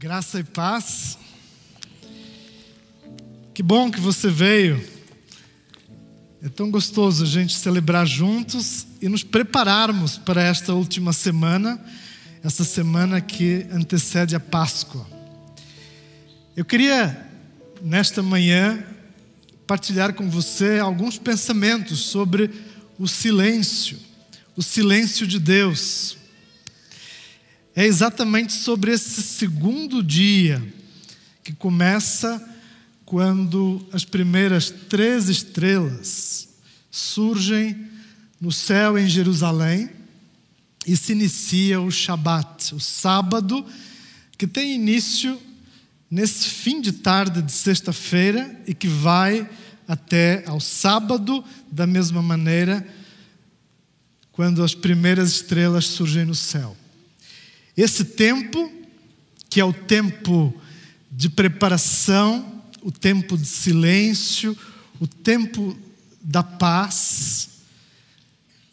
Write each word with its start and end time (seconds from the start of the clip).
Graça 0.00 0.38
e 0.38 0.44
paz. 0.44 1.18
Que 3.52 3.64
bom 3.64 3.90
que 3.90 3.98
você 3.98 4.28
veio. 4.28 4.80
É 6.40 6.48
tão 6.48 6.70
gostoso 6.70 7.24
a 7.24 7.26
gente 7.26 7.56
celebrar 7.56 8.06
juntos 8.06 8.86
e 9.02 9.08
nos 9.08 9.24
prepararmos 9.24 10.16
para 10.16 10.40
esta 10.40 10.72
última 10.72 11.12
semana, 11.12 11.84
essa 12.44 12.62
semana 12.62 13.20
que 13.20 13.66
antecede 13.72 14.36
a 14.36 14.40
Páscoa. 14.40 15.04
Eu 16.56 16.64
queria, 16.64 17.28
nesta 17.82 18.22
manhã, 18.22 18.80
partilhar 19.66 20.14
com 20.14 20.30
você 20.30 20.78
alguns 20.78 21.18
pensamentos 21.18 22.04
sobre 22.04 22.52
o 23.00 23.08
silêncio, 23.08 23.98
o 24.54 24.62
silêncio 24.62 25.26
de 25.26 25.40
Deus 25.40 26.17
é 27.78 27.86
exatamente 27.86 28.52
sobre 28.54 28.90
esse 28.90 29.22
segundo 29.22 30.02
dia, 30.02 30.60
que 31.44 31.52
começa 31.52 32.44
quando 33.04 33.86
as 33.92 34.04
primeiras 34.04 34.68
três 34.68 35.28
estrelas 35.28 36.48
surgem 36.90 37.86
no 38.40 38.50
céu 38.50 38.98
em 38.98 39.08
Jerusalém 39.08 39.90
e 40.88 40.96
se 40.96 41.12
inicia 41.12 41.80
o 41.80 41.88
Shabat, 41.88 42.74
o 42.74 42.80
sábado, 42.80 43.64
que 44.36 44.48
tem 44.48 44.74
início 44.74 45.40
nesse 46.10 46.48
fim 46.48 46.80
de 46.80 46.90
tarde 46.90 47.40
de 47.40 47.52
sexta-feira 47.52 48.60
e 48.66 48.74
que 48.74 48.88
vai 48.88 49.48
até 49.86 50.42
ao 50.48 50.58
sábado, 50.58 51.44
da 51.70 51.86
mesma 51.86 52.22
maneira, 52.22 52.84
quando 54.32 54.64
as 54.64 54.74
primeiras 54.74 55.30
estrelas 55.30 55.86
surgem 55.86 56.24
no 56.24 56.34
céu. 56.34 56.76
Esse 57.78 58.04
tempo, 58.04 58.72
que 59.48 59.60
é 59.60 59.64
o 59.64 59.72
tempo 59.72 60.52
de 61.12 61.28
preparação, 61.28 62.60
o 62.82 62.90
tempo 62.90 63.38
de 63.38 63.46
silêncio, 63.46 64.58
o 64.98 65.06
tempo 65.06 65.78
da 66.20 66.42
paz, 66.42 67.50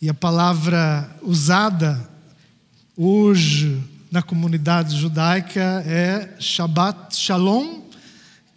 e 0.02 0.10
a 0.10 0.14
palavra 0.16 1.16
usada 1.22 2.10
hoje 2.98 3.80
na 4.10 4.24
comunidade 4.24 4.98
judaica 4.98 5.84
é 5.86 6.36
Shabbat 6.40 7.16
Shalom, 7.16 7.82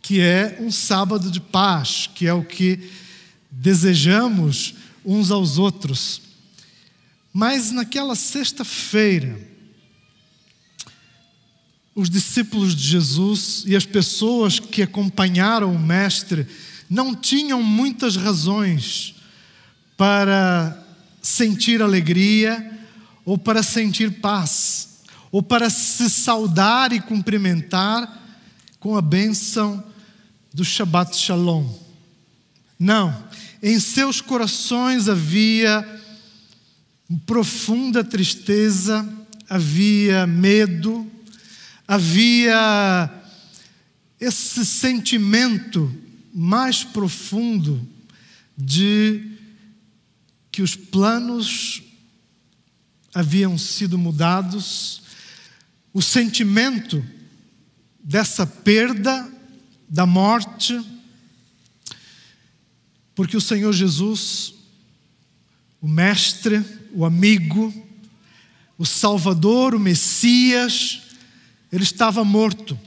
que 0.01 0.19
é 0.19 0.57
um 0.63 0.71
sábado 0.71 1.31
de 1.31 1.43
paz, 1.43 2.09
que 2.15 2.27
é 2.27 2.33
o 2.33 2.43
que 2.43 2.91
desejamos 3.51 4.77
uns 5.05 5.31
aos 5.31 5.59
outros. 5.59 6.23
Mas 7.35 7.71
naquela 7.71 8.17
sexta-feira, 8.17 9.58
os 11.99 12.09
discípulos 12.09 12.77
de 12.77 12.85
Jesus 12.85 13.65
e 13.67 13.75
as 13.75 13.85
pessoas 13.85 14.61
que 14.61 14.83
acompanharam 14.83 15.75
o 15.75 15.79
Mestre 15.81 16.47
não 16.89 17.13
tinham 17.13 17.61
muitas 17.61 18.15
razões 18.15 19.17
para 19.97 20.81
sentir 21.21 21.83
alegria 21.83 22.71
ou 23.25 23.37
para 23.37 23.65
sentir 23.65 24.21
paz, 24.21 25.01
ou 25.33 25.43
para 25.43 25.69
se 25.69 26.09
saudar 26.09 26.93
e 26.93 27.01
cumprimentar 27.01 28.17
com 28.79 28.97
a 28.97 29.03
bênção 29.03 29.83
do 30.55 30.65
Shabbat 30.65 31.17
Shalom. 31.17 31.69
Não, 32.79 33.25
em 33.61 33.81
seus 33.81 34.21
corações 34.21 35.09
havia 35.09 35.85
profunda 37.27 38.05
tristeza, 38.05 39.05
havia 39.51 40.29
medo, 40.29 41.05
havia 41.89 43.11
esse 44.21 44.67
sentimento 44.67 45.91
mais 46.35 46.85
profundo 46.85 47.81
de 48.57 49.39
que 50.53 50.61
os 50.61 50.77
planos 50.77 51.83
haviam 53.15 53.57
sido 53.57 53.97
mudados, 53.97 55.01
o 55.95 56.03
sentimento 56.03 57.03
dessa 57.99 58.47
perda, 58.47 59.27
da 59.89 60.05
morte, 60.05 60.79
porque 63.15 63.37
o 63.37 63.41
Senhor 63.41 63.73
Jesus, 63.73 64.53
o 65.81 65.89
Mestre, 65.89 66.63
o 66.93 67.07
amigo, 67.07 67.73
o 68.77 68.85
Salvador, 68.85 69.75
o 69.75 69.81
Messias, 69.81 71.08
ele 71.71 71.83
estava 71.83 72.25
morto, 72.25 72.79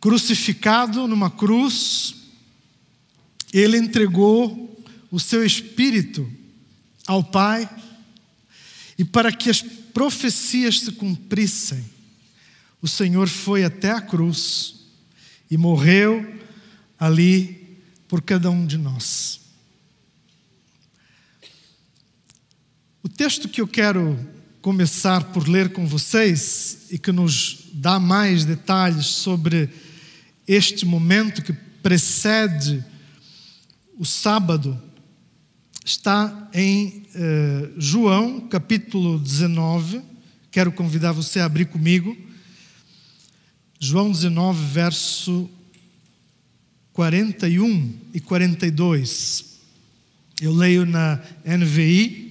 crucificado 0.00 1.06
numa 1.06 1.30
cruz, 1.30 2.14
ele 3.52 3.76
entregou 3.76 4.82
o 5.10 5.18
seu 5.18 5.44
espírito 5.44 6.30
ao 7.06 7.24
Pai, 7.24 7.68
e 8.96 9.04
para 9.04 9.32
que 9.32 9.50
as 9.50 9.62
profecias 9.62 10.80
se 10.80 10.92
cumprissem, 10.92 11.84
o 12.82 12.88
Senhor 12.88 13.28
foi 13.28 13.64
até 13.64 13.90
a 13.90 14.00
cruz 14.00 14.76
e 15.50 15.56
morreu 15.56 16.38
ali 16.98 17.78
por 18.06 18.22
cada 18.22 18.50
um 18.50 18.66
de 18.66 18.78
nós. 18.78 19.40
O 23.02 23.08
texto 23.08 23.48
que 23.48 23.60
eu 23.60 23.66
quero 23.66 24.18
começar 24.62 25.24
por 25.32 25.48
ler 25.48 25.72
com 25.72 25.86
vocês 25.86 26.86
e 26.90 26.98
que 26.98 27.12
nos 27.12 27.68
dá 27.72 27.98
mais 27.98 28.44
detalhes 28.44 29.06
sobre 29.06 29.70
este 30.46 30.84
momento 30.84 31.42
que 31.42 31.52
precede 31.52 32.84
o 33.98 34.04
sábado, 34.04 34.80
está 35.84 36.48
em 36.52 37.06
eh, 37.14 37.70
João, 37.78 38.40
capítulo 38.48 39.18
19. 39.18 40.02
Quero 40.50 40.72
convidar 40.72 41.12
você 41.12 41.40
a 41.40 41.46
abrir 41.46 41.66
comigo. 41.66 42.16
João 43.78 44.10
19, 44.10 44.72
verso 44.72 45.48
41 46.92 47.94
e 48.12 48.20
42. 48.20 49.58
Eu 50.40 50.52
leio 50.52 50.84
na 50.84 51.20
NVI. 51.44 52.29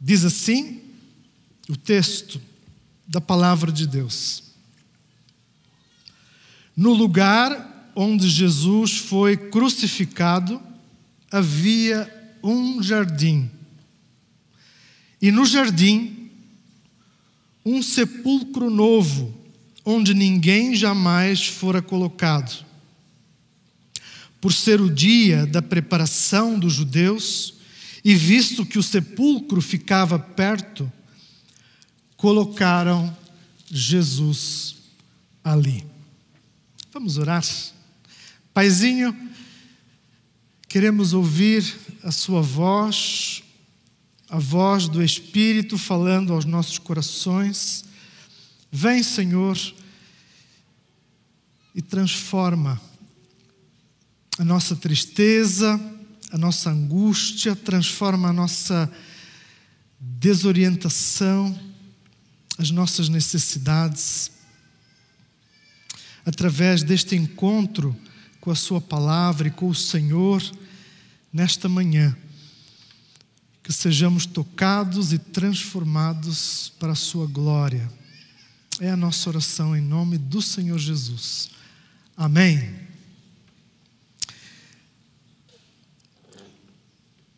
Diz 0.00 0.24
assim 0.24 0.80
o 1.68 1.76
texto 1.76 2.40
da 3.06 3.20
palavra 3.20 3.72
de 3.72 3.86
Deus. 3.86 4.44
No 6.76 6.92
lugar 6.92 7.92
onde 7.94 8.28
Jesus 8.28 8.98
foi 8.98 9.36
crucificado, 9.36 10.62
havia 11.30 12.36
um 12.42 12.82
jardim. 12.82 13.50
E 15.20 15.32
no 15.32 15.44
jardim, 15.44 16.30
um 17.64 17.82
sepulcro 17.82 18.70
novo, 18.70 19.34
onde 19.84 20.14
ninguém 20.14 20.76
jamais 20.76 21.48
fora 21.48 21.82
colocado. 21.82 22.64
Por 24.40 24.52
ser 24.52 24.80
o 24.80 24.88
dia 24.88 25.44
da 25.44 25.60
preparação 25.60 26.58
dos 26.58 26.74
judeus, 26.74 27.57
e 28.04 28.14
visto 28.14 28.64
que 28.64 28.78
o 28.78 28.82
sepulcro 28.82 29.60
ficava 29.60 30.18
perto, 30.18 30.90
colocaram 32.16 33.16
Jesus 33.70 34.76
ali. 35.42 35.84
Vamos 36.92 37.18
orar? 37.18 37.44
Paizinho, 38.52 39.16
queremos 40.68 41.12
ouvir 41.12 41.64
a 42.02 42.10
Sua 42.10 42.42
voz, 42.42 43.42
a 44.28 44.38
voz 44.38 44.88
do 44.88 45.02
Espírito 45.02 45.78
falando 45.78 46.32
aos 46.32 46.44
nossos 46.44 46.78
corações. 46.78 47.84
Vem, 48.70 49.02
Senhor, 49.02 49.56
e 51.74 51.80
transforma 51.80 52.80
a 54.38 54.44
nossa 54.44 54.74
tristeza, 54.74 55.80
a 56.30 56.36
nossa 56.36 56.70
angústia, 56.70 57.56
transforma 57.56 58.28
a 58.28 58.32
nossa 58.32 58.90
desorientação, 59.98 61.58
as 62.58 62.70
nossas 62.70 63.08
necessidades. 63.08 64.30
Através 66.24 66.82
deste 66.82 67.16
encontro 67.16 67.96
com 68.40 68.50
a 68.50 68.54
Sua 68.54 68.80
palavra 68.80 69.48
e 69.48 69.50
com 69.50 69.68
o 69.68 69.74
Senhor, 69.74 70.42
nesta 71.32 71.68
manhã, 71.68 72.16
que 73.62 73.72
sejamos 73.72 74.26
tocados 74.26 75.12
e 75.12 75.18
transformados 75.18 76.72
para 76.78 76.92
a 76.92 76.96
Sua 76.96 77.26
glória. 77.26 77.90
É 78.80 78.90
a 78.90 78.96
nossa 78.96 79.28
oração 79.28 79.76
em 79.76 79.80
nome 79.80 80.18
do 80.18 80.40
Senhor 80.40 80.78
Jesus. 80.78 81.50
Amém. 82.16 82.87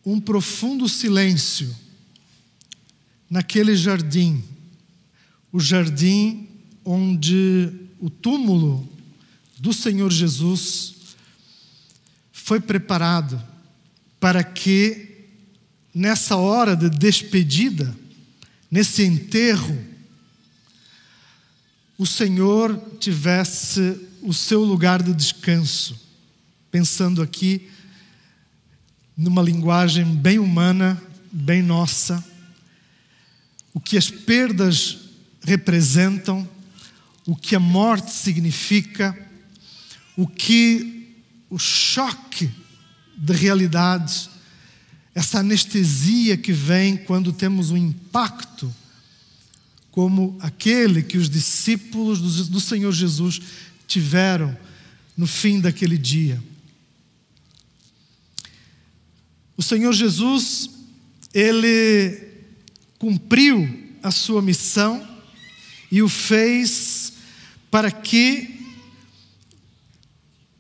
Um 0.05 0.20
profundo 0.20 0.88
silêncio 0.88 1.75
naquele 3.29 3.76
jardim, 3.76 4.43
o 5.52 5.61
jardim 5.61 6.49
onde 6.85 7.70
o 8.00 8.08
túmulo 8.08 8.88
do 9.58 9.73
Senhor 9.73 10.11
Jesus 10.11 10.94
foi 12.32 12.61
preparado 12.61 13.41
para 14.19 14.43
que, 14.43 15.26
nessa 15.94 16.37
hora 16.37 16.75
de 16.75 16.91
despedida, 16.91 17.94
nesse 18.70 19.03
enterro, 19.03 19.79
o 21.96 22.06
Senhor 22.06 22.81
tivesse 22.99 24.00
o 24.23 24.32
seu 24.32 24.64
lugar 24.64 25.03
de 25.03 25.12
descanso. 25.12 25.99
Pensando 26.70 27.20
aqui 27.20 27.69
numa 29.16 29.42
linguagem 29.42 30.04
bem 30.04 30.38
humana, 30.38 31.00
bem 31.30 31.62
nossa, 31.62 32.24
o 33.72 33.80
que 33.80 33.96
as 33.96 34.10
perdas 34.10 34.98
representam, 35.42 36.48
o 37.26 37.36
que 37.36 37.54
a 37.54 37.60
morte 37.60 38.10
significa, 38.10 39.16
o 40.16 40.26
que 40.26 41.14
o 41.48 41.58
choque 41.58 42.50
de 43.16 43.32
realidade, 43.32 44.28
essa 45.14 45.40
anestesia 45.40 46.36
que 46.36 46.52
vem 46.52 46.96
quando 46.96 47.32
temos 47.32 47.70
um 47.70 47.76
impacto 47.76 48.72
como 49.90 50.38
aquele 50.40 51.02
que 51.02 51.18
os 51.18 51.28
discípulos 51.28 52.48
do 52.48 52.60
Senhor 52.60 52.92
Jesus 52.92 53.40
tiveram 53.86 54.56
no 55.16 55.26
fim 55.26 55.60
daquele 55.60 55.98
dia. 55.98 56.42
O 59.60 59.62
Senhor 59.62 59.92
Jesus, 59.92 60.70
ele 61.34 62.18
cumpriu 62.98 63.92
a 64.02 64.10
sua 64.10 64.40
missão 64.40 65.06
e 65.92 66.00
o 66.00 66.08
fez 66.08 67.12
para 67.70 67.90
que 67.90 68.58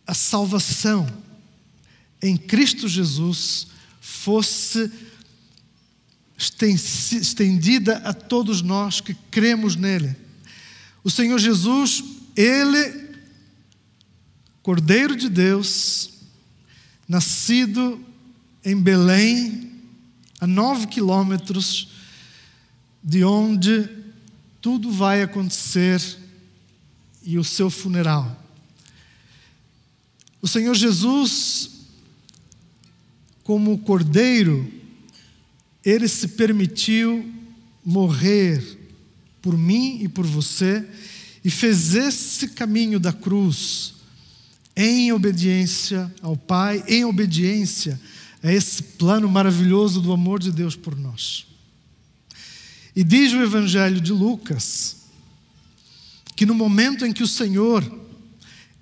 a 0.06 0.12
salvação 0.12 1.08
em 2.20 2.36
Cristo 2.36 2.86
Jesus 2.86 3.68
fosse 4.02 4.92
estendida 6.36 8.02
a 8.04 8.12
todos 8.12 8.60
nós 8.60 9.00
que 9.00 9.14
cremos 9.30 9.76
nele. 9.76 10.14
O 11.02 11.08
Senhor 11.08 11.38
Jesus, 11.38 12.04
ele, 12.36 13.08
Cordeiro 14.62 15.16
de 15.16 15.30
Deus, 15.30 16.10
nascido 17.08 18.09
em 18.64 18.76
Belém, 18.76 19.70
a 20.40 20.46
nove 20.46 20.86
quilômetros 20.86 21.88
de 23.02 23.24
onde 23.24 23.88
tudo 24.60 24.90
vai 24.90 25.22
acontecer 25.22 26.00
e 27.22 27.38
o 27.38 27.44
seu 27.44 27.70
funeral. 27.70 28.36
O 30.42 30.48
Senhor 30.48 30.74
Jesus, 30.74 31.70
como 33.42 33.78
cordeiro, 33.78 34.70
ele 35.84 36.08
se 36.08 36.28
permitiu 36.28 37.30
morrer 37.84 38.78
por 39.40 39.56
mim 39.56 40.02
e 40.02 40.08
por 40.08 40.26
você 40.26 40.86
e 41.42 41.50
fez 41.50 41.94
esse 41.94 42.48
caminho 42.48 43.00
da 43.00 43.12
cruz 43.12 43.94
em 44.76 45.12
obediência 45.12 46.12
ao 46.22 46.36
Pai, 46.36 46.84
em 46.86 47.04
obediência 47.04 48.00
a 48.42 48.52
esse 48.52 48.82
plano 48.82 49.28
maravilhoso 49.28 50.00
do 50.00 50.12
amor 50.12 50.40
de 50.40 50.50
Deus 50.50 50.74
por 50.76 50.96
nós. 50.96 51.46
E 52.94 53.04
diz 53.04 53.32
o 53.32 53.42
Evangelho 53.42 54.00
de 54.00 54.12
Lucas 54.12 54.96
que 56.34 56.46
no 56.46 56.54
momento 56.54 57.04
em 57.04 57.12
que 57.12 57.22
o 57.22 57.28
Senhor 57.28 57.84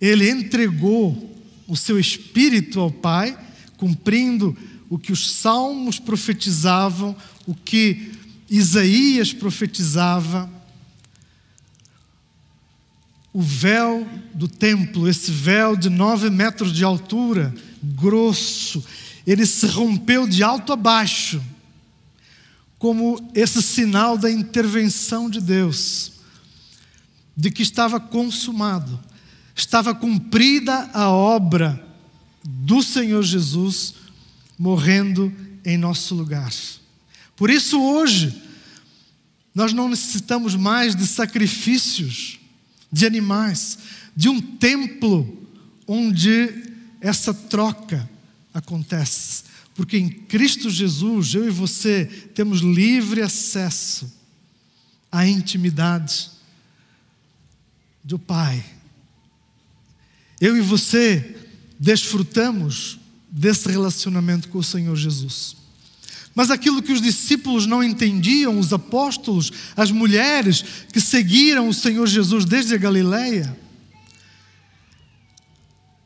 ele 0.00 0.30
entregou 0.30 1.36
o 1.66 1.76
seu 1.76 1.98
espírito 1.98 2.78
ao 2.78 2.90
Pai, 2.90 3.36
cumprindo 3.76 4.56
o 4.88 4.98
que 4.98 5.12
os 5.12 5.30
salmos 5.30 5.98
profetizavam, 5.98 7.16
o 7.46 7.54
que 7.54 8.12
Isaías 8.48 9.32
profetizava, 9.32 10.50
o 13.32 13.42
véu 13.42 14.06
do 14.34 14.48
templo, 14.48 15.08
esse 15.08 15.30
véu 15.30 15.76
de 15.76 15.90
nove 15.90 16.30
metros 16.30 16.72
de 16.72 16.82
altura, 16.82 17.54
grosso, 17.82 18.82
ele 19.30 19.44
se 19.44 19.66
rompeu 19.66 20.26
de 20.26 20.42
alto 20.42 20.72
a 20.72 20.76
baixo, 20.76 21.42
como 22.78 23.30
esse 23.34 23.62
sinal 23.62 24.16
da 24.16 24.30
intervenção 24.30 25.28
de 25.28 25.38
Deus, 25.38 26.12
de 27.36 27.50
que 27.50 27.62
estava 27.62 28.00
consumado, 28.00 28.98
estava 29.54 29.94
cumprida 29.94 30.88
a 30.94 31.10
obra 31.10 31.84
do 32.42 32.82
Senhor 32.82 33.22
Jesus 33.22 33.94
morrendo 34.58 35.30
em 35.62 35.76
nosso 35.76 36.14
lugar. 36.14 36.50
Por 37.36 37.50
isso, 37.50 37.78
hoje, 37.80 38.42
nós 39.54 39.74
não 39.74 39.90
necessitamos 39.90 40.54
mais 40.54 40.96
de 40.96 41.06
sacrifícios 41.06 42.38
de 42.90 43.04
animais, 43.04 43.78
de 44.16 44.30
um 44.30 44.40
templo 44.40 45.46
onde 45.86 46.72
essa 47.00 47.34
troca 47.34 48.08
acontece. 48.52 49.44
Porque 49.74 49.96
em 49.96 50.08
Cristo 50.08 50.70
Jesus, 50.70 51.34
eu 51.34 51.46
e 51.46 51.50
você 51.50 52.06
temos 52.34 52.60
livre 52.60 53.22
acesso 53.22 54.12
à 55.10 55.26
intimidade 55.26 56.30
do 58.02 58.18
Pai. 58.18 58.64
Eu 60.40 60.56
e 60.56 60.60
você 60.60 61.36
desfrutamos 61.78 62.98
desse 63.30 63.68
relacionamento 63.68 64.48
com 64.48 64.58
o 64.58 64.64
Senhor 64.64 64.96
Jesus. 64.96 65.56
Mas 66.34 66.50
aquilo 66.50 66.82
que 66.82 66.92
os 66.92 67.02
discípulos 67.02 67.66
não 67.66 67.82
entendiam, 67.82 68.58
os 68.58 68.72
apóstolos, 68.72 69.52
as 69.76 69.90
mulheres 69.90 70.64
que 70.92 71.00
seguiram 71.00 71.68
o 71.68 71.74
Senhor 71.74 72.06
Jesus 72.06 72.44
desde 72.44 72.74
a 72.74 72.78
Galileia, 72.78 73.58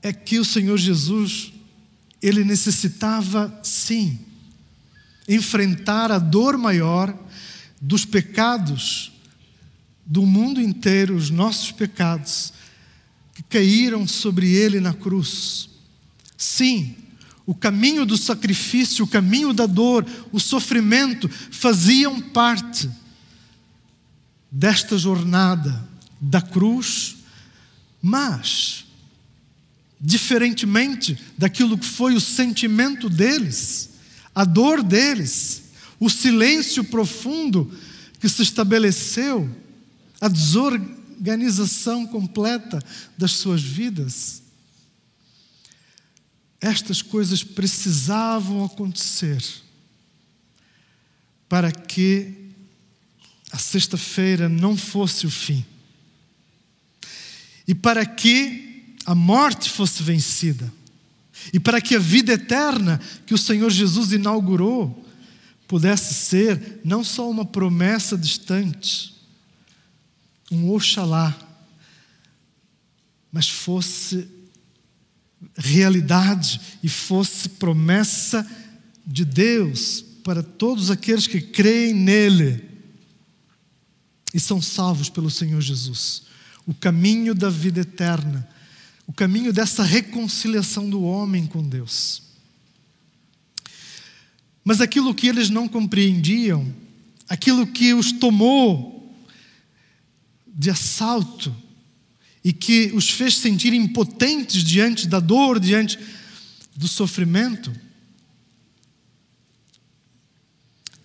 é 0.02 0.12
que 0.12 0.38
o 0.38 0.44
Senhor 0.44 0.76
Jesus, 0.78 1.52
ele 2.22 2.44
necessitava 2.44 3.60
sim 3.62 4.19
enfrentar 5.28 6.12
a 6.12 6.19
dor 6.19 6.56
maior 6.56 7.16
dos 7.80 8.04
pecados 8.04 9.12
do 10.06 10.24
mundo 10.24 10.60
inteiro, 10.60 11.16
os 11.16 11.31
nossos 11.31 11.72
pecados 11.72 12.52
que 13.34 13.43
caíram 13.43 14.06
sobre 14.06 14.52
ele 14.52 14.79
na 14.81 14.93
cruz. 14.93 15.69
Sim, 16.36 16.94
o 17.46 17.55
caminho 17.55 18.05
do 18.05 18.17
sacrifício, 18.17 19.05
o 19.05 19.08
caminho 19.08 19.52
da 19.52 19.67
dor, 19.67 20.06
o 20.31 20.38
sofrimento 20.38 21.29
faziam 21.29 22.20
parte 22.20 22.88
desta 24.50 24.98
jornada 24.98 25.88
da 26.20 26.41
cruz, 26.41 27.17
mas, 28.00 28.84
diferentemente 30.04 31.16
daquilo 31.38 31.78
que 31.78 31.86
foi 31.86 32.14
o 32.14 32.20
sentimento 32.20 33.08
deles, 33.08 33.90
a 34.34 34.44
dor 34.44 34.82
deles, 34.82 35.62
o 36.00 36.10
silêncio 36.10 36.82
profundo 36.82 37.72
que 38.18 38.28
se 38.28 38.42
estabeleceu, 38.42 39.48
a 40.20 40.26
desorganização 40.26 42.04
completa 42.04 42.82
das 43.16 43.30
suas 43.30 43.62
vidas, 43.62 44.42
estas 46.60 47.00
coisas 47.00 47.44
precisavam 47.44 48.64
acontecer 48.64 49.42
para 51.48 51.70
que 51.70 52.50
a 53.52 53.58
sexta-feira 53.58 54.48
não 54.48 54.76
fosse 54.76 55.26
o 55.26 55.30
fim. 55.30 55.64
E 57.68 57.74
para 57.74 58.06
que 58.06 58.71
a 59.04 59.14
morte 59.14 59.70
fosse 59.70 60.02
vencida. 60.02 60.72
E 61.52 61.58
para 61.58 61.80
que 61.80 61.96
a 61.96 61.98
vida 61.98 62.32
eterna 62.32 63.00
que 63.26 63.34
o 63.34 63.38
Senhor 63.38 63.70
Jesus 63.70 64.12
inaugurou 64.12 65.06
pudesse 65.66 66.14
ser 66.14 66.80
não 66.84 67.02
só 67.02 67.28
uma 67.30 67.44
promessa 67.44 68.16
distante, 68.16 69.14
um 70.50 70.70
oxalá, 70.70 71.36
mas 73.32 73.48
fosse 73.48 74.28
realidade 75.56 76.60
e 76.82 76.88
fosse 76.88 77.48
promessa 77.48 78.46
de 79.06 79.24
Deus 79.24 80.04
para 80.22 80.42
todos 80.42 80.90
aqueles 80.90 81.26
que 81.26 81.40
creem 81.40 81.94
nele 81.94 82.68
e 84.32 84.40
são 84.40 84.62
salvos 84.62 85.08
pelo 85.08 85.30
Senhor 85.30 85.60
Jesus. 85.60 86.22
O 86.66 86.72
caminho 86.72 87.34
da 87.34 87.50
vida 87.50 87.80
eterna, 87.80 88.48
o 89.12 89.14
caminho 89.14 89.52
dessa 89.52 89.82
reconciliação 89.82 90.88
do 90.88 91.02
homem 91.02 91.46
com 91.46 91.62
Deus. 91.62 92.22
Mas 94.64 94.81
aquilo 94.81 95.14
que 95.14 95.26
eles 95.26 95.50
não 95.50 95.69
compreendiam, 95.69 96.74
aquilo 97.28 97.66
que 97.66 97.92
os 97.92 98.10
tomou 98.10 99.14
de 100.46 100.70
assalto 100.70 101.54
e 102.42 102.54
que 102.54 102.90
os 102.94 103.10
fez 103.10 103.36
sentir 103.36 103.74
impotentes 103.74 104.64
diante 104.64 105.06
da 105.06 105.20
dor, 105.20 105.60
diante 105.60 105.98
do 106.74 106.88
sofrimento, 106.88 107.70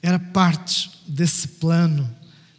era 0.02 0.18
parte 0.18 0.90
desse 1.06 1.46
plano 1.50 2.10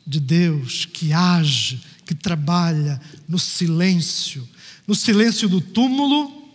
de 0.06 0.20
Deus 0.20 0.84
que 0.84 1.10
age, 1.14 1.80
que 2.04 2.14
trabalha 2.14 3.00
no 3.26 3.38
silêncio, 3.38 4.46
no 4.88 4.94
silêncio 4.94 5.50
do 5.50 5.60
túmulo, 5.60 6.50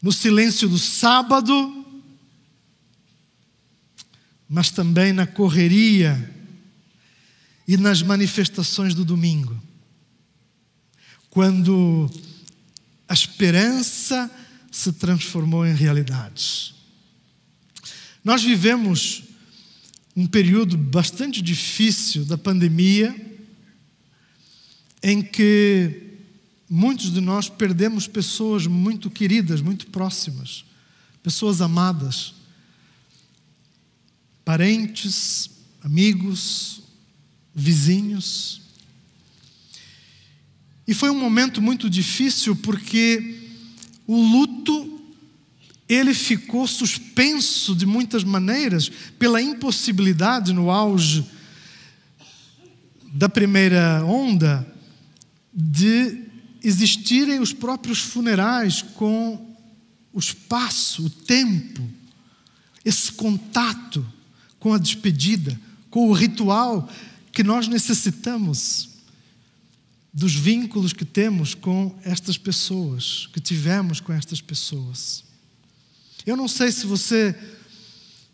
no 0.00 0.12
silêncio 0.12 0.68
do 0.68 0.78
sábado, 0.78 1.84
mas 4.48 4.70
também 4.70 5.12
na 5.12 5.26
correria 5.26 6.32
e 7.66 7.76
nas 7.76 8.00
manifestações 8.00 8.94
do 8.94 9.04
domingo. 9.04 9.60
Quando 11.28 12.08
a 13.08 13.12
esperança 13.12 14.30
se 14.70 14.92
transformou 14.92 15.66
em 15.66 15.74
realidade. 15.74 16.72
Nós 18.22 18.40
vivemos 18.40 19.24
um 20.14 20.28
período 20.28 20.78
bastante 20.78 21.42
difícil 21.42 22.24
da 22.24 22.38
pandemia, 22.38 23.14
em 25.02 25.22
que 25.22 26.09
muitos 26.70 27.12
de 27.12 27.20
nós 27.20 27.48
perdemos 27.48 28.06
pessoas 28.06 28.64
muito 28.64 29.10
queridas, 29.10 29.60
muito 29.60 29.88
próximas, 29.88 30.64
pessoas 31.20 31.60
amadas, 31.60 32.32
parentes, 34.44 35.50
amigos, 35.82 36.80
vizinhos. 37.52 38.60
E 40.86 40.94
foi 40.94 41.10
um 41.10 41.18
momento 41.18 41.60
muito 41.60 41.90
difícil 41.90 42.54
porque 42.54 43.50
o 44.06 44.16
luto 44.16 45.00
ele 45.88 46.14
ficou 46.14 46.68
suspenso 46.68 47.74
de 47.74 47.84
muitas 47.84 48.22
maneiras 48.22 48.88
pela 49.18 49.42
impossibilidade 49.42 50.52
no 50.52 50.70
auge 50.70 51.26
da 53.12 53.28
primeira 53.28 54.04
onda 54.04 54.64
de 55.52 55.89
existirem 56.62 57.40
os 57.40 57.52
próprios 57.52 57.98
funerais 57.98 58.82
com 58.82 59.56
o 60.12 60.18
espaço, 60.18 61.06
o 61.06 61.10
tempo, 61.10 61.88
esse 62.84 63.12
contato 63.12 64.06
com 64.58 64.72
a 64.72 64.78
despedida, 64.78 65.58
com 65.88 66.08
o 66.08 66.12
ritual 66.12 66.88
que 67.32 67.42
nós 67.42 67.68
necessitamos 67.68 68.88
dos 70.12 70.34
vínculos 70.34 70.92
que 70.92 71.04
temos 71.04 71.54
com 71.54 71.96
estas 72.02 72.36
pessoas, 72.36 73.28
que 73.32 73.40
tivemos 73.40 74.00
com 74.00 74.12
estas 74.12 74.40
pessoas. 74.40 75.24
Eu 76.26 76.36
não 76.36 76.48
sei 76.48 76.72
se 76.72 76.84
você 76.84 77.34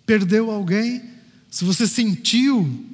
perdeu 0.07 0.51
alguém, 0.51 1.03
se 1.51 1.65
você 1.65 1.87
sentiu 1.87 2.85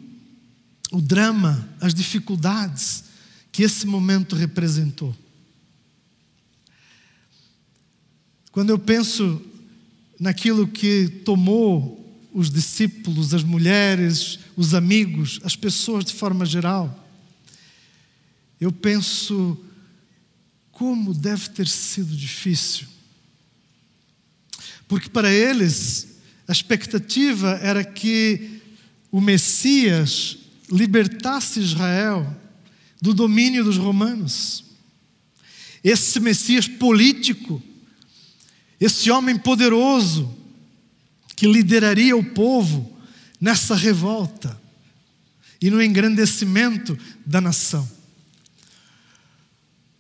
o 0.91 1.01
drama, 1.01 1.69
as 1.81 1.95
dificuldades 1.95 3.05
que 3.51 3.63
esse 3.63 3.87
momento 3.87 4.35
representou. 4.35 5.17
Quando 8.53 8.71
eu 8.71 8.79
penso 8.79 9.43
naquilo 10.21 10.69
que 10.69 11.09
tomou 11.25 11.99
os 12.33 12.49
discípulos, 12.49 13.35
as 13.35 13.43
mulheres, 13.43 14.39
os 14.57 14.73
amigos, 14.73 15.41
as 15.43 15.57
pessoas 15.57 16.05
de 16.05 16.13
forma 16.13 16.47
geral, 16.47 17.05
eu 18.61 18.71
penso 18.71 19.59
como 20.71 21.13
deve 21.13 21.49
ter 21.49 21.67
sido 21.67 22.17
difícil 22.17 22.87
porque 24.93 25.09
para 25.09 25.33
eles 25.33 26.19
a 26.47 26.53
expectativa 26.53 27.59
era 27.63 27.83
que 27.83 28.61
o 29.11 29.23
Messias 29.23 30.37
libertasse 30.71 31.61
Israel 31.61 32.37
do 33.01 33.15
domínio 33.15 33.65
dos 33.65 33.79
romanos. 33.79 34.63
Esse 35.83 36.21
Messias 36.21 36.69
político, 36.69 37.63
esse 38.85 39.11
homem 39.13 39.39
poderoso 39.39 40.29
que 41.37 41.47
lideraria 41.47 42.17
o 42.17 42.25
povo 42.25 42.99
nessa 43.41 43.77
revolta 43.77 44.61
e 45.61 45.71
no 45.71 45.81
engrandecimento 45.81 46.99
da 47.25 47.41
nação. 47.41 47.89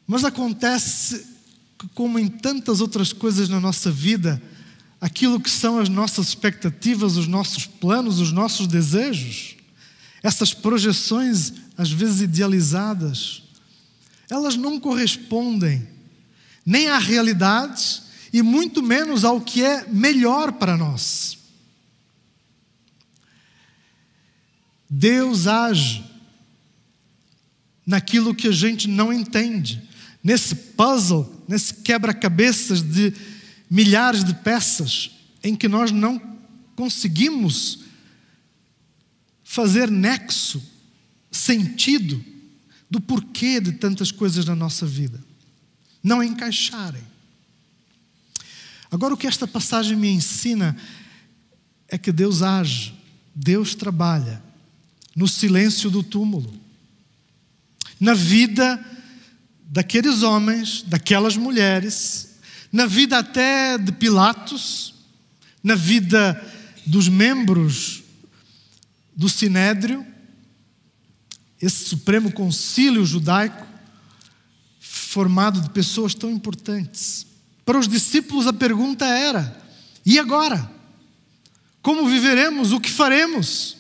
Mas 0.04 0.24
acontece 0.24 1.24
que, 1.78 1.88
como 1.94 2.18
em 2.18 2.26
tantas 2.26 2.80
outras 2.80 3.12
coisas 3.12 3.48
na 3.48 3.60
nossa 3.60 3.88
vida, 3.88 4.42
aquilo 5.00 5.40
que 5.40 5.50
são 5.50 5.78
as 5.78 5.88
nossas 5.88 6.28
expectativas, 6.28 7.16
os 7.16 7.28
nossos 7.28 7.66
planos, 7.66 8.18
os 8.18 8.32
nossos 8.32 8.66
desejos, 8.66 9.54
essas 10.24 10.52
projeções, 10.52 11.52
às 11.76 11.90
vezes 11.90 12.20
idealizadas, 12.20 13.44
elas 14.28 14.56
não 14.56 14.80
correspondem 14.80 15.86
nem 16.66 16.88
à 16.88 16.98
realidade 16.98 18.02
e 18.32 18.40
muito 18.42 18.82
menos 18.82 19.24
ao 19.24 19.40
que 19.40 19.62
é 19.62 19.86
melhor 19.88 20.52
para 20.52 20.76
nós. 20.76 21.38
Deus 24.88 25.46
age 25.46 26.04
naquilo 27.86 28.34
que 28.34 28.48
a 28.48 28.52
gente 28.52 28.88
não 28.88 29.12
entende, 29.12 29.82
nesse 30.22 30.54
puzzle, 30.54 31.44
nesse 31.48 31.74
quebra-cabeças 31.74 32.82
de 32.82 33.12
milhares 33.68 34.22
de 34.22 34.34
peças 34.34 35.10
em 35.42 35.56
que 35.56 35.68
nós 35.68 35.90
não 35.90 36.20
conseguimos 36.76 37.80
fazer 39.42 39.90
nexo, 39.90 40.62
sentido 41.30 42.22
do 42.90 43.00
porquê 43.00 43.60
de 43.60 43.72
tantas 43.72 44.12
coisas 44.12 44.44
na 44.44 44.54
nossa 44.54 44.86
vida. 44.86 45.22
Não 46.02 46.22
encaixarem. 46.22 47.11
Agora, 48.92 49.14
o 49.14 49.16
que 49.16 49.26
esta 49.26 49.48
passagem 49.48 49.96
me 49.96 50.08
ensina 50.08 50.76
é 51.88 51.98
que 51.98 52.12
Deus 52.12 52.42
age, 52.42 52.94
Deus 53.34 53.74
trabalha 53.74 54.40
no 55.16 55.26
silêncio 55.26 55.90
do 55.90 56.02
túmulo, 56.02 56.54
na 57.98 58.14
vida 58.14 58.80
daqueles 59.66 60.22
homens, 60.22 60.82
daquelas 60.86 61.36
mulheres 61.36 62.32
na 62.72 62.86
vida 62.86 63.18
até 63.18 63.76
de 63.76 63.92
Pilatos, 63.92 64.94
na 65.62 65.74
vida 65.74 66.42
dos 66.86 67.06
membros 67.06 68.02
do 69.14 69.28
Sinédrio, 69.28 70.06
esse 71.60 71.84
Supremo 71.84 72.32
Concílio 72.32 73.04
Judaico, 73.04 73.66
formado 74.80 75.60
de 75.60 75.68
pessoas 75.68 76.14
tão 76.14 76.30
importantes. 76.30 77.26
Para 77.64 77.78
os 77.78 77.88
discípulos 77.88 78.46
a 78.46 78.52
pergunta 78.52 79.06
era: 79.06 79.60
e 80.04 80.18
agora? 80.18 80.70
Como 81.80 82.06
viveremos? 82.06 82.72
O 82.72 82.80
que 82.80 82.90
faremos? 82.90 83.76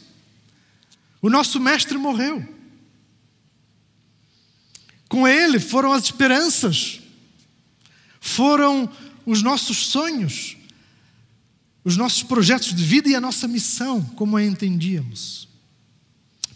O 1.20 1.30
nosso 1.30 1.60
mestre 1.60 1.96
morreu. 1.96 2.46
Com 5.08 5.28
ele 5.28 5.60
foram 5.60 5.92
as 5.92 6.04
esperanças 6.04 7.02
foram 8.22 8.88
os 9.26 9.42
nossos 9.42 9.78
sonhos, 9.78 10.56
os 11.82 11.96
nossos 11.96 12.22
projetos 12.22 12.72
de 12.72 12.84
vida 12.84 13.08
e 13.08 13.16
a 13.16 13.20
nossa 13.20 13.48
missão, 13.48 14.00
como 14.14 14.36
a 14.36 14.44
entendíamos. 14.44 15.48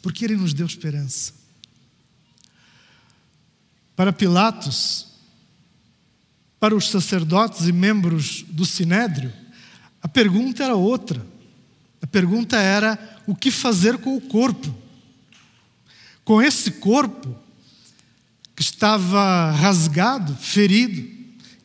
Porque 0.00 0.25
Ele 0.25 0.37
nos 0.37 0.54
deu 0.54 0.64
esperança. 0.64 1.35
Para 3.97 4.12
Pilatos, 4.12 5.09
para 6.59 6.75
os 6.75 6.89
sacerdotes 6.89 7.67
e 7.67 7.73
membros 7.73 8.45
do 8.49 8.65
sinédrio, 8.65 9.33
a 10.03 10.09
pergunta 10.09 10.65
era 10.65 10.75
outra. 10.75 11.25
A 12.01 12.07
pergunta 12.07 12.57
era: 12.57 12.99
o 13.27 13.35
que 13.35 13.51
fazer 13.51 13.99
com 13.99 14.17
o 14.17 14.21
corpo? 14.21 14.75
Com 16.25 16.41
esse 16.41 16.73
corpo 16.73 17.37
que 18.55 18.63
estava 18.63 19.51
rasgado, 19.51 20.35
ferido, 20.37 21.15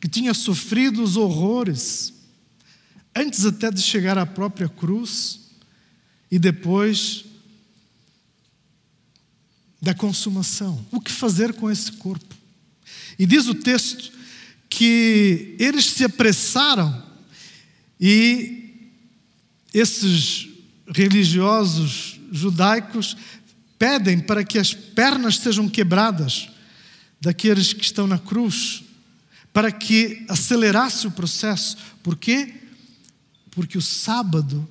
que 0.00 0.08
tinha 0.08 0.34
sofrido 0.34 1.02
os 1.02 1.16
horrores, 1.16 2.12
antes 3.14 3.46
até 3.46 3.70
de 3.70 3.80
chegar 3.80 4.18
à 4.18 4.26
própria 4.26 4.68
cruz 4.68 5.40
e 6.30 6.38
depois 6.38 7.24
da 9.80 9.94
consumação. 9.94 10.84
O 10.90 11.00
que 11.00 11.10
fazer 11.10 11.54
com 11.54 11.70
esse 11.70 11.92
corpo? 11.92 12.34
E 13.18 13.26
diz 13.26 13.46
o 13.46 13.54
texto 13.54 14.12
que 14.74 15.54
eles 15.58 15.84
se 15.84 16.02
apressaram 16.02 17.02
e 18.00 18.88
esses 19.74 20.48
religiosos 20.88 22.18
judaicos 22.32 23.14
pedem 23.78 24.18
para 24.18 24.42
que 24.42 24.58
as 24.58 24.72
pernas 24.72 25.36
sejam 25.36 25.68
quebradas 25.68 26.48
daqueles 27.20 27.74
que 27.74 27.84
estão 27.84 28.06
na 28.06 28.18
cruz, 28.18 28.82
para 29.52 29.70
que 29.70 30.24
acelerasse 30.26 31.06
o 31.06 31.10
processo. 31.10 31.76
Por 32.02 32.16
quê? 32.16 32.54
Porque 33.50 33.76
o 33.76 33.82
sábado 33.82 34.66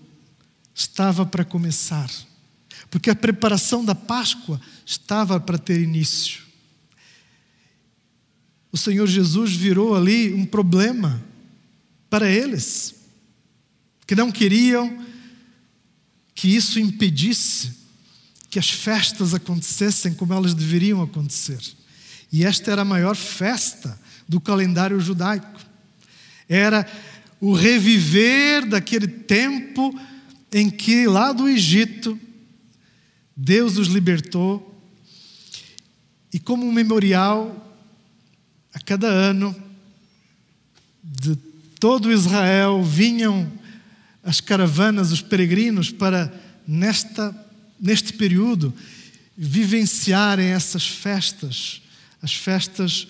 estava 0.73 1.27
para 1.27 1.45
começar, 1.45 2.09
porque 2.89 3.11
a 3.11 3.15
preparação 3.15 3.85
da 3.85 3.93
Páscoa 3.93 4.59
estava 4.83 5.39
para 5.39 5.59
ter 5.59 5.79
início. 5.79 6.40
O 8.71 8.77
Senhor 8.77 9.07
Jesus 9.07 9.53
virou 9.53 9.95
ali 9.95 10.33
um 10.33 10.45
problema 10.45 11.21
para 12.09 12.29
eles, 12.29 12.95
que 14.07 14.15
não 14.15 14.31
queriam 14.31 15.05
que 16.33 16.55
isso 16.55 16.79
impedisse 16.79 17.81
que 18.49 18.59
as 18.59 18.69
festas 18.69 19.33
acontecessem 19.33 20.13
como 20.13 20.33
elas 20.33 20.53
deveriam 20.53 21.01
acontecer. 21.01 21.59
E 22.31 22.43
esta 22.43 22.71
era 22.71 22.81
a 22.81 22.85
maior 22.85 23.15
festa 23.15 23.97
do 24.27 24.41
calendário 24.41 24.99
judaico. 24.99 25.59
Era 26.49 26.85
o 27.39 27.53
reviver 27.53 28.65
daquele 28.67 29.07
tempo 29.07 29.97
em 30.51 30.69
que, 30.69 31.07
lá 31.07 31.31
do 31.31 31.47
Egito, 31.47 32.19
Deus 33.35 33.77
os 33.77 33.87
libertou. 33.87 34.67
E 36.33 36.39
como 36.39 36.65
um 36.65 36.73
memorial, 36.73 37.70
a 38.73 38.79
cada 38.79 39.07
ano, 39.07 39.55
de 41.03 41.35
todo 41.79 42.11
Israel 42.11 42.83
vinham 42.83 43.51
as 44.23 44.39
caravanas, 44.39 45.11
os 45.11 45.21
peregrinos, 45.21 45.89
para, 45.91 46.31
nesta, 46.67 47.35
neste 47.79 48.13
período, 48.13 48.73
vivenciarem 49.35 50.47
essas 50.47 50.85
festas, 50.85 51.81
as 52.21 52.33
festas 52.33 53.07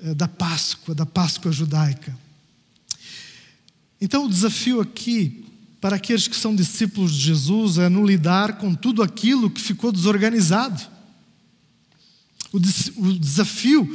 eh, 0.00 0.14
da 0.14 0.28
Páscoa, 0.28 0.94
da 0.94 1.06
Páscoa 1.06 1.50
judaica. 1.50 2.16
Então, 4.00 4.26
o 4.26 4.28
desafio 4.28 4.80
aqui 4.80 5.44
para 5.80 5.96
aqueles 5.96 6.28
que 6.28 6.36
são 6.36 6.54
discípulos 6.54 7.14
de 7.14 7.20
Jesus 7.20 7.78
é 7.78 7.88
não 7.88 8.04
lidar 8.04 8.58
com 8.58 8.74
tudo 8.74 9.02
aquilo 9.02 9.50
que 9.50 9.60
ficou 9.60 9.92
desorganizado. 9.92 10.82
O, 12.52 12.60
desafio 13.18 13.86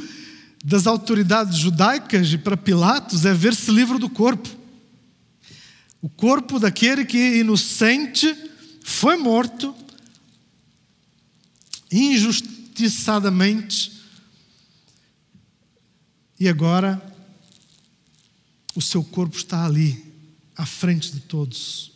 das 0.64 0.86
autoridades 0.86 1.58
judaicas 1.58 2.32
e 2.32 2.38
para 2.38 2.56
Pilatos 2.56 3.24
é 3.24 3.32
ver 3.32 3.54
se 3.54 3.70
livro 3.70 3.98
do 3.98 4.10
corpo. 4.10 4.48
O 6.02 6.08
corpo 6.08 6.58
daquele 6.58 7.04
que 7.04 7.38
inocente 7.38 8.34
foi 8.82 9.16
morto 9.16 9.74
injustiçadamente 11.90 14.00
e 16.38 16.48
agora 16.48 17.02
o 18.74 18.80
seu 18.80 19.02
corpo 19.02 19.36
está 19.36 19.66
ali, 19.66 20.02
à 20.56 20.64
frente 20.64 21.12
de 21.12 21.20
todos. 21.20 21.92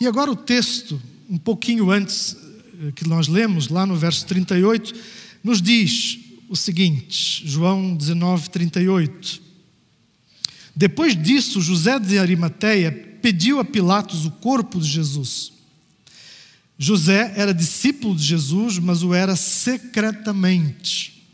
E 0.00 0.06
agora 0.06 0.30
o 0.30 0.36
texto, 0.36 1.00
um 1.28 1.38
pouquinho 1.38 1.90
antes 1.90 2.34
eh, 2.34 2.92
que 2.92 3.06
nós 3.06 3.28
lemos, 3.28 3.68
lá 3.68 3.86
no 3.86 3.96
verso 3.96 4.26
38, 4.26 4.92
nos 5.44 5.62
diz: 5.62 6.25
o 6.48 6.56
seguinte, 6.56 7.42
João 7.46 7.96
19, 7.96 8.50
38. 8.50 9.42
Depois 10.74 11.20
disso, 11.20 11.60
José 11.60 11.98
de 11.98 12.18
Arimateia 12.18 12.92
pediu 13.22 13.58
a 13.58 13.64
Pilatos 13.64 14.24
o 14.24 14.30
corpo 14.30 14.80
de 14.80 14.88
Jesus. 14.88 15.52
José 16.78 17.32
era 17.36 17.54
discípulo 17.54 18.14
de 18.14 18.22
Jesus, 18.22 18.78
mas 18.78 19.02
o 19.02 19.14
era 19.14 19.34
secretamente, 19.34 21.24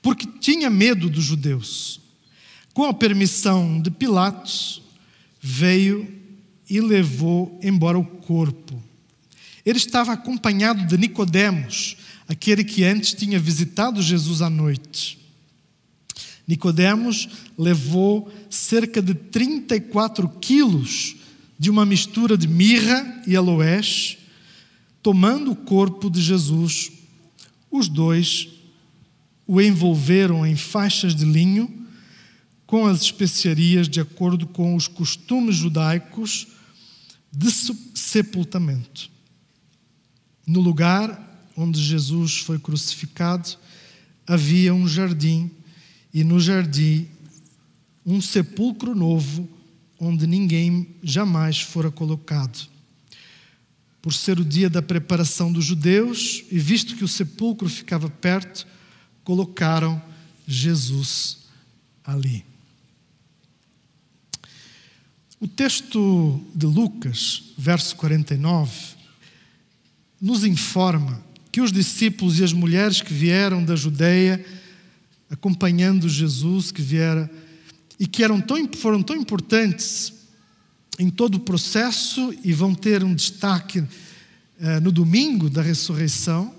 porque 0.00 0.26
tinha 0.38 0.70
medo 0.70 1.10
dos 1.10 1.24
judeus. 1.24 2.00
Com 2.72 2.84
a 2.84 2.94
permissão 2.94 3.80
de 3.80 3.90
Pilatos, 3.90 4.80
veio 5.40 6.08
e 6.70 6.80
levou 6.80 7.58
embora 7.62 7.98
o 7.98 8.04
corpo. 8.04 8.82
Ele 9.66 9.78
estava 9.78 10.12
acompanhado 10.12 10.86
de 10.86 10.96
Nicodemos, 10.96 11.96
aquele 12.28 12.64
que 12.64 12.84
antes 12.84 13.14
tinha 13.14 13.38
visitado 13.38 14.00
Jesus 14.02 14.42
à 14.42 14.50
noite. 14.50 15.18
Nicodemos 16.46 17.28
levou 17.56 18.32
cerca 18.50 19.00
de 19.00 19.14
34 19.14 20.28
quilos 20.40 21.16
de 21.58 21.70
uma 21.70 21.86
mistura 21.86 22.36
de 22.36 22.48
mirra 22.48 23.22
e 23.26 23.36
aloés, 23.36 24.18
tomando 25.02 25.52
o 25.52 25.56
corpo 25.56 26.10
de 26.10 26.20
Jesus. 26.20 26.90
Os 27.70 27.88
dois 27.88 28.48
o 29.46 29.60
envolveram 29.60 30.46
em 30.46 30.56
faixas 30.56 31.14
de 31.14 31.24
linho 31.24 31.82
com 32.66 32.86
as 32.86 33.02
especiarias 33.02 33.88
de 33.88 34.00
acordo 34.00 34.46
com 34.46 34.74
os 34.74 34.88
costumes 34.88 35.56
judaicos 35.56 36.48
de 37.30 37.50
sepultamento. 37.94 39.10
No 40.46 40.60
lugar 40.60 41.31
onde 41.56 41.82
Jesus 41.82 42.38
foi 42.38 42.58
crucificado, 42.58 43.56
havia 44.26 44.74
um 44.74 44.86
jardim, 44.86 45.50
e 46.12 46.22
no 46.24 46.38
jardim 46.40 47.08
um 48.04 48.20
sepulcro 48.20 48.94
novo, 48.94 49.48
onde 49.98 50.26
ninguém 50.26 50.88
jamais 51.02 51.60
fora 51.60 51.90
colocado. 51.90 52.68
Por 54.00 54.12
ser 54.12 54.40
o 54.40 54.44
dia 54.44 54.68
da 54.68 54.82
preparação 54.82 55.52
dos 55.52 55.64
judeus, 55.64 56.44
e 56.50 56.58
visto 56.58 56.96
que 56.96 57.04
o 57.04 57.08
sepulcro 57.08 57.68
ficava 57.68 58.10
perto, 58.10 58.66
colocaram 59.22 60.02
Jesus 60.46 61.38
ali. 62.04 62.44
O 65.38 65.48
texto 65.48 66.40
de 66.54 66.66
Lucas, 66.66 67.42
verso 67.56 67.96
49, 67.96 68.70
nos 70.20 70.44
informa 70.44 71.20
que 71.52 71.60
os 71.60 71.70
discípulos 71.70 72.40
e 72.40 72.44
as 72.44 72.54
mulheres 72.54 73.02
que 73.02 73.12
vieram 73.12 73.62
da 73.62 73.76
Judeia, 73.76 74.42
acompanhando 75.28 76.08
Jesus, 76.08 76.72
que 76.72 76.80
vieram 76.80 77.28
e 78.00 78.06
que 78.06 78.24
eram 78.24 78.40
tão, 78.40 78.56
foram 78.74 79.02
tão 79.02 79.14
importantes 79.14 80.14
em 80.98 81.10
todo 81.10 81.36
o 81.36 81.40
processo 81.40 82.34
e 82.42 82.52
vão 82.54 82.74
ter 82.74 83.04
um 83.04 83.14
destaque 83.14 83.84
eh, 84.58 84.80
no 84.80 84.90
domingo 84.90 85.50
da 85.50 85.60
ressurreição, 85.60 86.54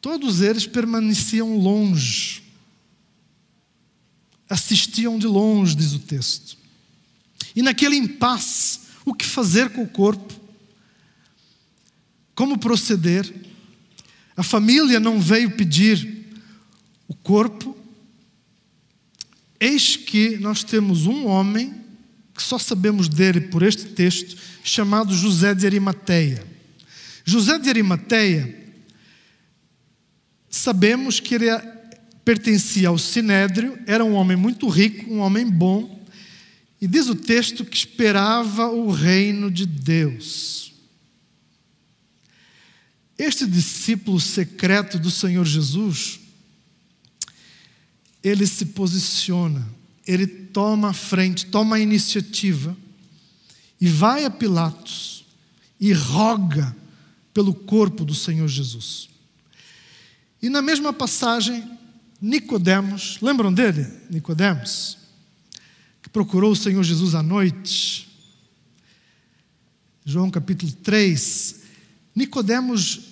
todos 0.00 0.40
eles 0.40 0.66
permaneciam 0.66 1.56
longe, 1.56 2.42
assistiam 4.48 5.18
de 5.18 5.26
longe, 5.26 5.76
diz 5.76 5.92
o 5.92 6.00
texto. 6.00 6.56
E 7.54 7.62
naquele 7.62 7.96
impasse, 7.96 8.80
o 9.04 9.14
que 9.14 9.24
fazer 9.24 9.70
com 9.70 9.82
o 9.82 9.88
corpo? 9.88 10.34
Como 12.34 12.58
proceder? 12.58 13.45
A 14.36 14.42
família 14.42 15.00
não 15.00 15.18
veio 15.18 15.52
pedir 15.52 16.26
o 17.08 17.14
corpo. 17.14 17.76
Eis 19.58 19.96
que 19.96 20.36
nós 20.36 20.62
temos 20.62 21.06
um 21.06 21.26
homem, 21.26 21.74
que 22.34 22.42
só 22.42 22.58
sabemos 22.58 23.08
dele 23.08 23.40
por 23.40 23.62
este 23.62 23.86
texto, 23.86 24.36
chamado 24.62 25.14
José 25.14 25.54
de 25.54 25.64
Arimateia. 25.64 26.44
José 27.24 27.58
de 27.58 27.68
Arimateia, 27.68 28.54
sabemos 30.50 31.18
que 31.18 31.34
ele 31.34 31.46
pertencia 32.24 32.88
ao 32.88 32.98
Sinédrio, 32.98 33.78
era 33.86 34.04
um 34.04 34.12
homem 34.12 34.36
muito 34.36 34.68
rico, 34.68 35.10
um 35.10 35.20
homem 35.20 35.48
bom, 35.48 36.04
e 36.80 36.86
diz 36.86 37.08
o 37.08 37.14
texto 37.14 37.64
que 37.64 37.76
esperava 37.76 38.68
o 38.68 38.90
reino 38.90 39.50
de 39.50 39.64
Deus. 39.64 40.75
Este 43.18 43.46
discípulo 43.46 44.20
secreto 44.20 44.98
do 44.98 45.10
Senhor 45.10 45.44
Jesus, 45.44 46.20
ele 48.22 48.46
se 48.46 48.66
posiciona, 48.66 49.66
ele 50.06 50.26
toma 50.26 50.90
a 50.90 50.92
frente, 50.92 51.46
toma 51.46 51.76
a 51.76 51.80
iniciativa 51.80 52.76
e 53.80 53.88
vai 53.88 54.24
a 54.24 54.30
Pilatos 54.30 55.24
e 55.80 55.92
roga 55.92 56.76
pelo 57.32 57.54
corpo 57.54 58.04
do 58.04 58.14
Senhor 58.14 58.48
Jesus. 58.48 59.08
E 60.42 60.48
na 60.48 60.60
mesma 60.60 60.92
passagem, 60.92 61.64
Nicodemos, 62.20 63.18
lembram 63.20 63.52
dele? 63.52 63.86
Nicodemos, 64.10 64.98
que 66.02 66.08
procurou 66.08 66.52
o 66.52 66.56
Senhor 66.56 66.82
Jesus 66.82 67.14
à 67.14 67.22
noite. 67.22 68.08
João 70.04 70.30
capítulo 70.30 70.72
3, 70.72 71.62
Nicodemos 72.14 73.05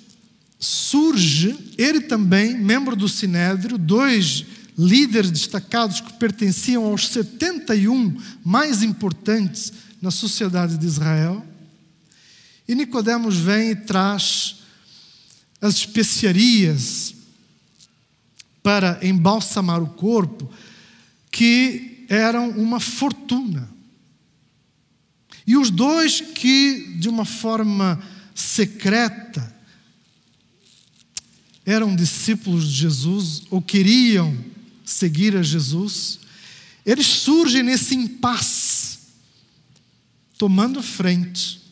surge, 0.64 1.74
ele 1.76 2.00
também, 2.00 2.58
membro 2.58 2.96
do 2.96 3.08
Sinédrio, 3.08 3.76
dois 3.76 4.46
líderes 4.76 5.30
destacados 5.30 6.00
que 6.00 6.14
pertenciam 6.14 6.84
aos 6.84 7.08
71 7.08 8.16
mais 8.42 8.82
importantes 8.82 9.72
na 10.00 10.10
sociedade 10.10 10.78
de 10.78 10.86
Israel. 10.86 11.44
E 12.66 12.74
Nicodemos 12.74 13.36
vem 13.36 13.70
e 13.70 13.76
traz 13.76 14.56
as 15.60 15.74
especiarias 15.74 17.14
para 18.62 18.98
embalsamar 19.02 19.82
o 19.82 19.88
corpo, 19.88 20.50
que 21.30 22.06
eram 22.08 22.50
uma 22.50 22.80
fortuna. 22.80 23.68
E 25.46 25.58
os 25.58 25.70
dois 25.70 26.22
que, 26.22 26.96
de 26.98 27.08
uma 27.08 27.26
forma 27.26 28.02
secreta, 28.34 29.53
eram 31.64 31.96
discípulos 31.96 32.68
de 32.68 32.80
Jesus 32.80 33.42
ou 33.50 33.62
queriam 33.62 34.36
seguir 34.84 35.36
a 35.36 35.42
Jesus, 35.42 36.20
eles 36.84 37.06
surgem 37.06 37.62
nesse 37.62 37.94
impasse, 37.94 38.98
tomando 40.36 40.82
frente, 40.82 41.62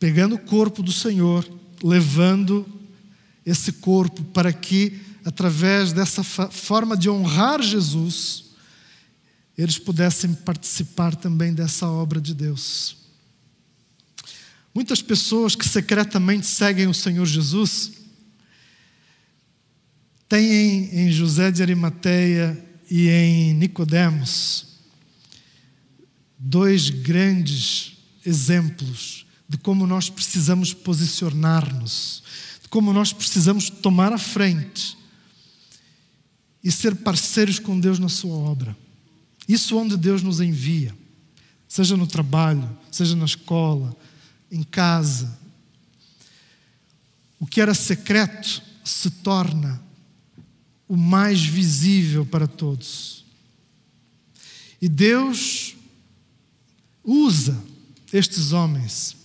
pegando 0.00 0.34
o 0.34 0.38
corpo 0.38 0.82
do 0.82 0.92
Senhor, 0.92 1.48
levando 1.82 2.66
esse 3.46 3.72
corpo 3.72 4.24
para 4.24 4.52
que, 4.52 5.00
através 5.24 5.92
dessa 5.92 6.24
forma 6.24 6.96
de 6.96 7.08
honrar 7.08 7.62
Jesus, 7.62 8.46
eles 9.56 9.78
pudessem 9.78 10.34
participar 10.34 11.14
também 11.14 11.54
dessa 11.54 11.88
obra 11.88 12.20
de 12.20 12.34
Deus. 12.34 12.96
Muitas 14.74 15.00
pessoas 15.02 15.54
que 15.54 15.68
secretamente 15.68 16.46
seguem 16.46 16.86
o 16.86 16.94
Senhor 16.94 17.26
Jesus 17.26 17.97
têm 20.28 20.90
em 20.92 21.10
José 21.10 21.50
de 21.50 21.62
Arimateia 21.62 22.62
e 22.90 23.08
em 23.08 23.54
Nicodemos 23.54 24.66
dois 26.38 26.90
grandes 26.90 27.96
exemplos 28.24 29.26
de 29.48 29.56
como 29.56 29.86
nós 29.86 30.10
precisamos 30.10 30.74
posicionar-nos, 30.74 32.22
de 32.62 32.68
como 32.68 32.92
nós 32.92 33.12
precisamos 33.12 33.70
tomar 33.70 34.12
a 34.12 34.18
frente 34.18 34.96
e 36.62 36.70
ser 36.70 36.94
parceiros 36.96 37.58
com 37.58 37.80
Deus 37.80 37.98
na 37.98 38.08
sua 38.08 38.36
obra. 38.36 38.76
Isso 39.48 39.76
onde 39.78 39.96
Deus 39.96 40.22
nos 40.22 40.40
envia, 40.40 40.94
seja 41.66 41.96
no 41.96 42.06
trabalho, 42.06 42.78
seja 42.90 43.16
na 43.16 43.24
escola, 43.24 43.96
em 44.50 44.62
casa. 44.62 45.38
O 47.40 47.46
que 47.46 47.60
era 47.60 47.72
secreto 47.72 48.62
se 48.84 49.10
torna 49.10 49.87
o 50.88 50.96
mais 50.96 51.44
visível 51.44 52.24
para 52.24 52.46
todos. 52.46 53.24
E 54.80 54.88
Deus 54.88 55.76
usa 57.04 57.62
estes 58.12 58.52
homens 58.52 59.16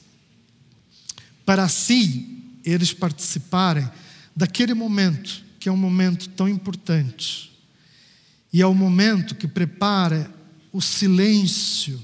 para 1.46 1.64
assim 1.64 2.42
eles 2.66 2.94
participarem 2.94 3.90
daquele 4.36 4.74
momento, 4.74 5.44
que 5.60 5.70
é 5.70 5.72
um 5.72 5.78
momento 5.78 6.30
tão 6.30 6.48
importante. 6.48 7.52
E 8.52 8.62
é 8.62 8.68
o 8.68 8.74
momento 8.74 9.36
que 9.36 9.48
prepara 9.48 10.34
o 10.72 10.82
silêncio 10.82 12.02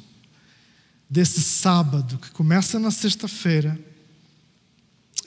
desse 1.09 1.41
sábado, 1.41 2.17
que 2.17 2.31
começa 2.31 2.79
na 2.79 2.91
sexta-feira 2.91 3.79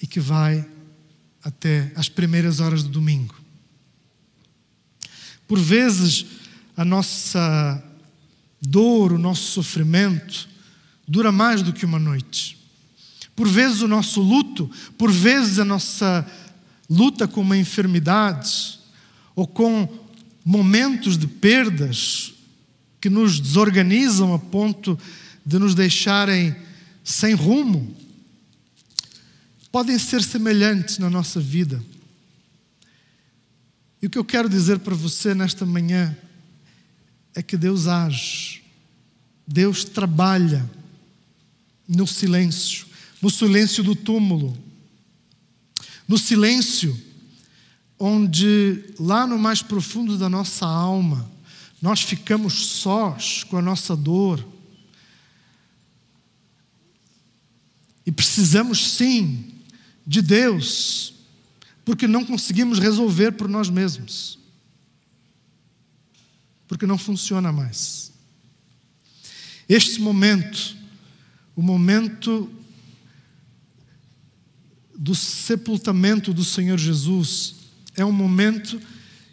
e 0.00 0.06
que 0.06 0.20
vai 0.20 0.64
até 1.42 1.90
as 1.96 2.08
primeiras 2.08 2.60
horas 2.60 2.82
do 2.82 2.88
domingo. 2.88 3.41
Por 5.52 5.60
vezes, 5.60 6.24
a 6.74 6.82
nossa 6.82 7.84
dor, 8.58 9.12
o 9.12 9.18
nosso 9.18 9.52
sofrimento, 9.52 10.48
dura 11.06 11.30
mais 11.30 11.60
do 11.60 11.74
que 11.74 11.84
uma 11.84 11.98
noite. 11.98 12.56
Por 13.36 13.46
vezes, 13.46 13.82
o 13.82 13.86
nosso 13.86 14.22
luto, 14.22 14.70
por 14.96 15.12
vezes, 15.12 15.58
a 15.58 15.64
nossa 15.66 16.26
luta 16.88 17.28
com 17.28 17.42
uma 17.42 17.58
enfermidade 17.58 18.78
ou 19.36 19.46
com 19.46 19.86
momentos 20.42 21.18
de 21.18 21.26
perdas 21.26 22.32
que 22.98 23.10
nos 23.10 23.38
desorganizam 23.38 24.32
a 24.32 24.38
ponto 24.38 24.98
de 25.44 25.58
nos 25.58 25.74
deixarem 25.74 26.56
sem 27.04 27.34
rumo, 27.34 27.94
podem 29.70 29.98
ser 29.98 30.22
semelhantes 30.22 30.96
na 30.96 31.10
nossa 31.10 31.38
vida. 31.38 31.91
E 34.02 34.06
o 34.06 34.10
que 34.10 34.18
eu 34.18 34.24
quero 34.24 34.48
dizer 34.48 34.80
para 34.80 34.96
você 34.96 35.32
nesta 35.32 35.64
manhã 35.64 36.16
é 37.36 37.40
que 37.40 37.56
Deus 37.56 37.86
age, 37.86 38.60
Deus 39.46 39.84
trabalha 39.84 40.68
no 41.86 42.04
silêncio, 42.04 42.86
no 43.22 43.30
silêncio 43.30 43.84
do 43.84 43.94
túmulo, 43.94 44.58
no 46.08 46.18
silêncio 46.18 47.00
onde 47.96 48.82
lá 48.98 49.24
no 49.24 49.38
mais 49.38 49.62
profundo 49.62 50.18
da 50.18 50.28
nossa 50.28 50.66
alma 50.66 51.30
nós 51.80 52.00
ficamos 52.00 52.66
sós 52.66 53.44
com 53.44 53.56
a 53.56 53.62
nossa 53.62 53.94
dor. 53.94 54.44
E 58.04 58.10
precisamos 58.10 58.94
sim 58.94 59.52
de 60.04 60.20
Deus 60.20 61.12
porque 61.92 62.07
não 62.07 62.24
conseguimos 62.24 62.78
resolver 62.78 63.33
por 63.33 63.46
nós 63.46 63.68
mesmos. 63.68 64.38
Porque 66.66 66.87
não 66.87 66.96
funciona 66.96 67.52
mais. 67.52 68.11
Este 69.68 70.00
momento, 70.00 70.74
o 71.55 71.61
momento 71.61 72.50
do 74.96 75.14
sepultamento 75.14 76.33
do 76.33 76.42
Senhor 76.42 76.78
Jesus, 76.78 77.57
é 77.94 78.02
um 78.02 78.11
momento 78.11 78.81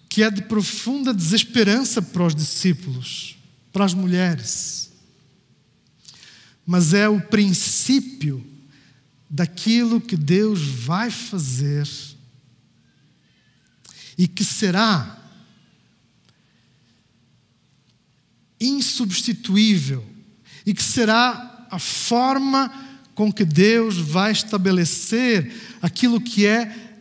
que 0.09 0.21
é 0.21 0.29
de 0.29 0.41
profunda 0.41 1.13
desesperança 1.13 2.01
para 2.01 2.25
os 2.25 2.35
discípulos, 2.35 3.37
para 3.71 3.85
as 3.85 3.93
mulheres. 3.93 4.91
Mas 6.65 6.93
é 6.93 7.07
o 7.07 7.21
princípio 7.21 8.45
daquilo 9.29 10.01
que 10.01 10.17
Deus 10.17 10.61
vai 10.61 11.09
fazer 11.09 11.87
e 14.19 14.27
que 14.27 14.43
será 14.43 15.17
insubstituível 18.59 20.05
e 20.65 20.73
que 20.73 20.83
será 20.83 21.67
a 21.71 21.79
forma 21.79 22.69
com 23.15 23.31
que 23.31 23.45
Deus 23.45 23.95
vai 23.95 24.33
estabelecer 24.33 25.49
aquilo 25.81 26.19
que 26.19 26.45
é 26.45 26.97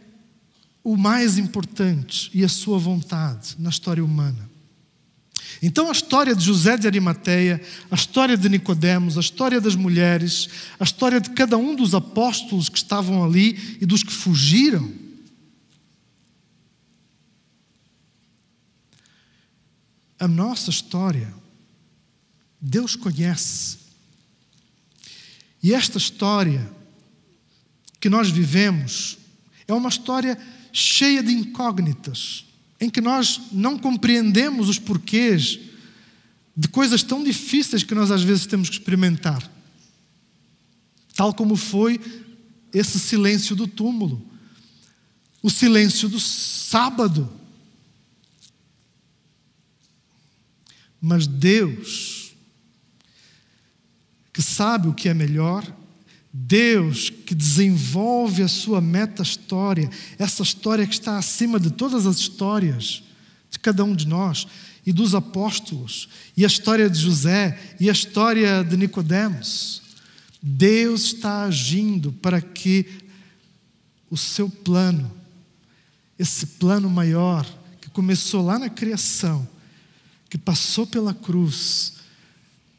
o 0.84 0.96
mais 0.96 1.38
importante 1.38 2.30
e 2.32 2.44
a 2.44 2.48
sua 2.48 2.78
vontade 2.78 3.56
na 3.58 3.70
história 3.70 4.04
humana. 4.04 4.48
Então 5.60 5.88
a 5.88 5.92
história 5.92 6.36
de 6.36 6.44
José 6.44 6.76
de 6.76 6.86
Arimateia, 6.86 7.60
a 7.90 7.96
história 7.96 8.36
de 8.36 8.48
Nicodemos, 8.48 9.16
a 9.16 9.20
história 9.20 9.60
das 9.60 9.74
mulheres, 9.74 10.48
a 10.78 10.84
história 10.84 11.20
de 11.20 11.30
cada 11.30 11.56
um 11.56 11.74
dos 11.74 11.96
apóstolos 11.96 12.68
que 12.68 12.78
estavam 12.78 13.24
ali 13.24 13.76
e 13.80 13.86
dos 13.86 14.04
que 14.04 14.12
fugiram, 14.12 15.07
a 20.18 20.26
nossa 20.26 20.70
história, 20.70 21.32
Deus 22.60 22.96
conhece. 22.96 23.78
E 25.62 25.72
esta 25.72 25.98
história 25.98 26.70
que 28.00 28.08
nós 28.08 28.30
vivemos 28.30 29.18
é 29.66 29.72
uma 29.72 29.88
história 29.88 30.38
cheia 30.72 31.22
de 31.22 31.32
incógnitas, 31.32 32.44
em 32.80 32.88
que 32.88 33.00
nós 33.00 33.40
não 33.52 33.78
compreendemos 33.78 34.68
os 34.68 34.78
porquês 34.78 35.58
de 36.56 36.68
coisas 36.68 37.02
tão 37.02 37.22
difíceis 37.22 37.82
que 37.82 37.94
nós 37.94 38.10
às 38.10 38.22
vezes 38.22 38.46
temos 38.46 38.68
que 38.68 38.76
experimentar. 38.76 39.48
Tal 41.14 41.34
como 41.34 41.56
foi 41.56 42.00
esse 42.72 42.98
silêncio 42.98 43.56
do 43.56 43.66
túmulo, 43.66 44.24
o 45.42 45.50
silêncio 45.50 46.08
do 46.08 46.18
sábado, 46.18 47.32
Mas 51.00 51.26
Deus, 51.26 52.32
que 54.32 54.42
sabe 54.42 54.88
o 54.88 54.94
que 54.94 55.08
é 55.08 55.14
melhor, 55.14 55.64
Deus 56.32 57.10
que 57.10 57.34
desenvolve 57.34 58.42
a 58.42 58.48
sua 58.48 58.80
meta-história, 58.80 59.90
essa 60.18 60.42
história 60.42 60.86
que 60.86 60.94
está 60.94 61.18
acima 61.18 61.58
de 61.58 61.70
todas 61.70 62.06
as 62.06 62.18
histórias 62.18 63.02
de 63.50 63.58
cada 63.58 63.82
um 63.82 63.94
de 63.94 64.06
nós 64.06 64.46
e 64.84 64.92
dos 64.92 65.14
apóstolos, 65.14 66.08
e 66.36 66.44
a 66.44 66.46
história 66.46 66.88
de 66.88 66.98
José 66.98 67.58
e 67.80 67.88
a 67.88 67.92
história 67.92 68.62
de 68.62 68.76
Nicodemos. 68.76 69.82
Deus 70.40 71.04
está 71.04 71.44
agindo 71.44 72.12
para 72.12 72.40
que 72.40 72.86
o 74.10 74.16
seu 74.16 74.48
plano, 74.48 75.10
esse 76.18 76.46
plano 76.46 76.88
maior 76.88 77.46
que 77.80 77.90
começou 77.90 78.44
lá 78.44 78.58
na 78.58 78.70
criação, 78.70 79.46
que 80.28 80.38
passou 80.38 80.86
pela 80.86 81.14
cruz, 81.14 81.94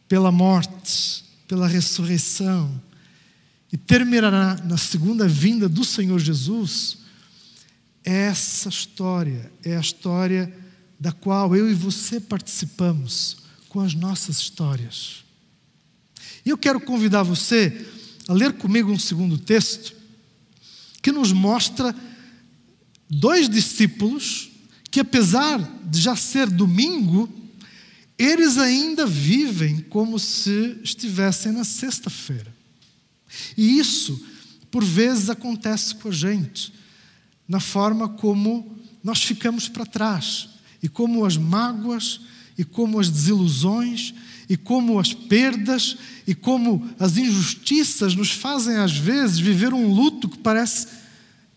pela 0.07 0.31
morte, 0.31 1.23
pela 1.47 1.67
ressurreição 1.67 2.81
e 3.71 3.77
terminará 3.77 4.55
na 4.65 4.77
segunda 4.77 5.27
vinda 5.27 5.69
do 5.69 5.83
Senhor 5.83 6.19
Jesus, 6.19 6.97
essa 8.03 8.69
história 8.69 9.51
é 9.63 9.77
a 9.77 9.79
história 9.79 10.51
da 10.99 11.11
qual 11.11 11.55
eu 11.55 11.69
e 11.69 11.73
você 11.73 12.19
participamos 12.19 13.37
com 13.67 13.79
as 13.79 13.93
nossas 13.93 14.37
histórias. 14.39 15.23
E 16.45 16.49
eu 16.49 16.57
quero 16.57 16.79
convidar 16.79 17.23
você 17.23 17.85
a 18.27 18.33
ler 18.33 18.53
comigo 18.53 18.91
um 18.91 18.99
segundo 18.99 19.37
texto 19.37 19.93
que 21.01 21.11
nos 21.11 21.31
mostra 21.31 21.95
dois 23.09 23.47
discípulos 23.47 24.49
que, 24.89 24.99
apesar 24.99 25.59
de 25.85 26.01
já 26.01 26.15
ser 26.15 26.49
domingo, 26.49 27.29
eles 28.19 28.57
ainda 28.57 29.05
vivem 29.05 29.79
como 29.79 30.19
se 30.19 30.77
estivessem 30.83 31.53
na 31.53 31.63
sexta-feira. 31.63 32.53
E 33.57 33.79
isso, 33.79 34.21
por 34.69 34.83
vezes, 34.83 35.29
acontece 35.29 35.95
com 35.95 36.09
a 36.09 36.11
gente, 36.11 36.73
na 37.47 37.61
forma 37.61 38.09
como 38.09 38.77
nós 39.01 39.23
ficamos 39.23 39.69
para 39.69 39.85
trás, 39.85 40.49
e 40.83 40.89
como 40.89 41.23
as 41.23 41.37
mágoas, 41.37 42.19
e 42.57 42.65
como 42.65 42.99
as 42.99 43.09
desilusões, 43.09 44.13
e 44.49 44.57
como 44.57 44.99
as 44.99 45.13
perdas, 45.13 45.95
e 46.27 46.35
como 46.35 46.89
as 46.99 47.15
injustiças 47.15 48.15
nos 48.15 48.31
fazem, 48.31 48.75
às 48.75 48.97
vezes, 48.97 49.39
viver 49.39 49.73
um 49.73 49.93
luto 49.93 50.27
que 50.27 50.39
parece 50.39 50.87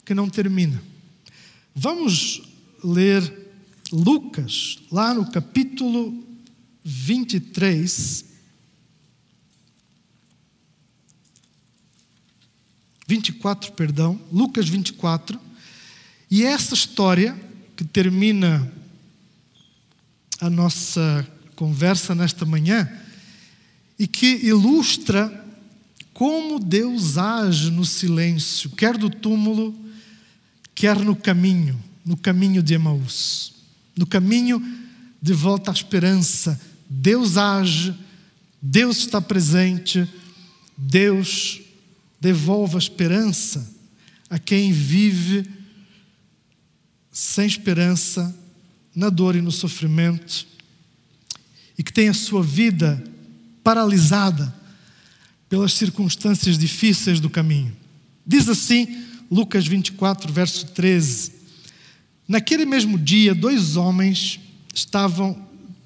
que 0.04 0.14
não 0.14 0.28
termina. 0.28 0.80
Vamos 1.74 2.42
ler 2.84 3.50
Lucas, 3.90 4.78
lá 4.90 5.12
no 5.12 5.30
capítulo 5.30 6.31
23. 6.84 8.24
24, 13.06 13.72
perdão, 13.72 14.20
Lucas 14.32 14.68
24. 14.68 15.38
E 16.30 16.44
essa 16.44 16.74
história 16.74 17.38
que 17.76 17.84
termina 17.84 18.72
a 20.40 20.48
nossa 20.48 21.26
conversa 21.54 22.14
nesta 22.14 22.44
manhã 22.44 22.90
e 23.98 24.06
que 24.06 24.46
ilustra 24.46 25.40
como 26.12 26.58
Deus 26.58 27.16
age 27.18 27.70
no 27.70 27.84
silêncio, 27.84 28.70
quer 28.70 28.96
do 28.96 29.08
túmulo, 29.08 29.74
quer 30.74 30.98
no 30.98 31.14
caminho, 31.14 31.82
no 32.04 32.16
caminho 32.16 32.62
de 32.62 32.74
Emaús, 32.74 33.54
no 33.96 34.06
caminho 34.06 34.60
de 35.20 35.32
volta 35.32 35.70
à 35.70 35.74
esperança. 35.74 36.60
Deus 36.94 37.36
age, 37.36 37.94
Deus 38.60 38.98
está 38.98 39.20
presente, 39.20 40.06
Deus 40.76 41.60
devolve 42.20 42.76
a 42.76 42.78
esperança 42.78 43.72
a 44.28 44.38
quem 44.38 44.72
vive 44.72 45.46
sem 47.10 47.46
esperança, 47.46 48.34
na 48.94 49.10
dor 49.10 49.36
e 49.36 49.42
no 49.42 49.52
sofrimento, 49.52 50.46
e 51.76 51.82
que 51.82 51.92
tem 51.92 52.08
a 52.08 52.14
sua 52.14 52.42
vida 52.42 53.02
paralisada 53.62 54.54
pelas 55.50 55.74
circunstâncias 55.74 56.56
difíceis 56.56 57.20
do 57.20 57.28
caminho. 57.28 57.76
Diz 58.26 58.48
assim, 58.48 59.04
Lucas 59.30 59.66
24, 59.66 60.32
verso 60.32 60.66
13: 60.68 61.32
Naquele 62.26 62.64
mesmo 62.64 62.98
dia, 62.98 63.34
dois 63.34 63.76
homens 63.76 64.40
estavam, 64.74 65.46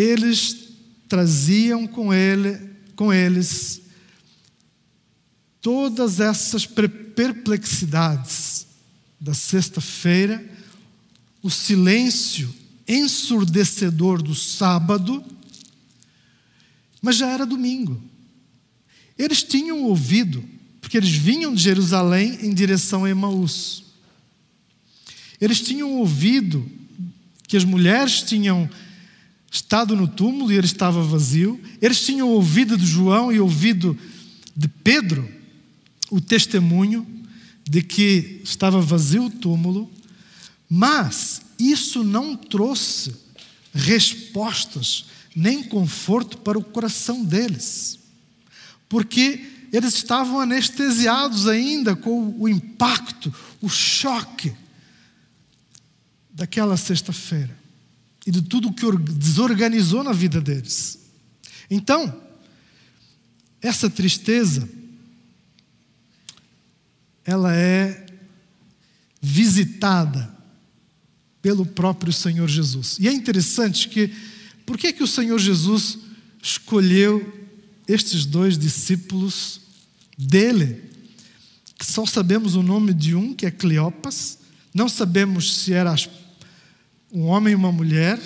Eles 0.00 0.56
traziam 1.08 1.86
com 1.86 2.14
ele, 2.14 2.58
com 2.96 3.12
eles 3.12 3.82
todas 5.60 6.20
essas 6.20 6.64
perplexidades 6.64 8.66
da 9.20 9.34
sexta-feira, 9.34 10.42
o 11.42 11.50
silêncio 11.50 12.54
ensurdecedor 12.88 14.22
do 14.22 14.34
sábado, 14.34 15.22
mas 17.02 17.16
já 17.16 17.28
era 17.28 17.44
domingo. 17.44 18.02
Eles 19.18 19.42
tinham 19.42 19.82
ouvido, 19.82 20.42
porque 20.80 20.96
eles 20.96 21.10
vinham 21.10 21.54
de 21.54 21.62
Jerusalém 21.62 22.38
em 22.40 22.54
direção 22.54 23.04
a 23.04 23.10
Emaús. 23.10 23.84
Eles 25.38 25.60
tinham 25.60 25.98
ouvido 25.98 26.66
que 27.46 27.56
as 27.56 27.64
mulheres 27.64 28.22
tinham 28.22 28.68
estado 29.50 29.96
no 29.96 30.06
túmulo 30.06 30.52
e 30.52 30.56
ele 30.56 30.66
estava 30.66 31.02
vazio. 31.02 31.60
Eles 31.82 32.00
tinham 32.00 32.28
ouvido 32.28 32.78
de 32.78 32.86
João 32.86 33.32
e 33.32 33.40
ouvido 33.40 33.98
de 34.56 34.68
Pedro 34.68 35.28
o 36.10 36.20
testemunho 36.20 37.06
de 37.68 37.82
que 37.82 38.40
estava 38.44 38.80
vazio 38.80 39.24
o 39.24 39.30
túmulo, 39.30 39.90
mas 40.68 41.42
isso 41.58 42.04
não 42.04 42.36
trouxe 42.36 43.14
respostas 43.72 45.06
nem 45.34 45.62
conforto 45.62 46.38
para 46.38 46.58
o 46.58 46.64
coração 46.64 47.24
deles, 47.24 47.98
porque 48.88 49.68
eles 49.72 49.94
estavam 49.94 50.40
anestesiados 50.40 51.46
ainda 51.46 51.94
com 51.94 52.34
o 52.36 52.48
impacto, 52.48 53.32
o 53.60 53.68
choque 53.68 54.52
daquela 56.32 56.76
sexta-feira 56.76 57.60
e 58.26 58.30
de 58.30 58.42
tudo 58.42 58.72
que 58.72 58.86
desorganizou 59.14 60.04
na 60.04 60.12
vida 60.12 60.40
deles. 60.40 60.98
Então, 61.70 62.20
essa 63.62 63.88
tristeza, 63.88 64.68
ela 67.24 67.54
é 67.54 68.06
visitada 69.20 70.34
pelo 71.42 71.64
próprio 71.64 72.12
Senhor 72.12 72.48
Jesus. 72.48 72.98
E 72.98 73.08
é 73.08 73.12
interessante 73.12 73.88
que, 73.88 74.12
por 74.66 74.76
que, 74.76 74.92
que 74.92 75.02
o 75.02 75.06
Senhor 75.06 75.38
Jesus 75.38 75.98
escolheu 76.42 77.48
estes 77.86 78.26
dois 78.26 78.58
discípulos 78.58 79.60
dele? 80.16 80.82
Que 81.78 81.86
só 81.86 82.04
sabemos 82.04 82.54
o 82.54 82.62
nome 82.62 82.92
de 82.92 83.14
um, 83.14 83.34
que 83.34 83.46
é 83.46 83.50
Cleopas, 83.50 84.38
não 84.74 84.88
sabemos 84.88 85.58
se 85.58 85.72
era 85.72 85.92
um 87.12 87.26
homem 87.26 87.52
e 87.52 87.56
uma 87.56 87.72
mulher. 87.72 88.18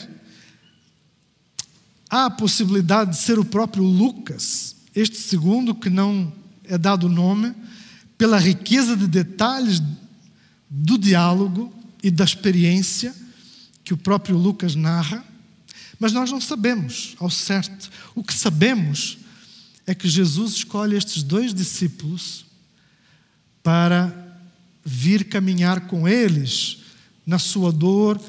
Há 2.08 2.26
a 2.26 2.30
possibilidade 2.30 3.12
de 3.12 3.16
ser 3.16 3.38
o 3.38 3.44
próprio 3.44 3.84
Lucas, 3.84 4.76
este 4.94 5.16
segundo 5.16 5.74
que 5.74 5.90
não 5.90 6.32
é 6.64 6.78
dado 6.78 7.08
nome, 7.08 7.54
pela 8.16 8.38
riqueza 8.38 8.96
de 8.96 9.06
detalhes 9.06 9.82
do 10.70 10.96
diálogo 10.98 11.72
e 12.02 12.10
da 12.10 12.24
experiência 12.24 13.14
que 13.82 13.92
o 13.92 13.96
próprio 13.96 14.36
Lucas 14.36 14.74
narra, 14.74 15.24
mas 15.98 16.12
nós 16.12 16.30
não 16.30 16.40
sabemos 16.40 17.14
ao 17.18 17.30
certo. 17.30 17.90
O 18.14 18.22
que 18.22 18.32
sabemos 18.32 19.18
é 19.86 19.94
que 19.94 20.08
Jesus 20.08 20.54
escolhe 20.54 20.96
estes 20.96 21.22
dois 21.22 21.52
discípulos 21.52 22.44
para 23.62 24.12
vir 24.84 25.24
caminhar 25.24 25.86
com 25.86 26.06
eles 26.06 26.78
na 27.26 27.38
sua 27.38 27.72
dor, 27.72 28.20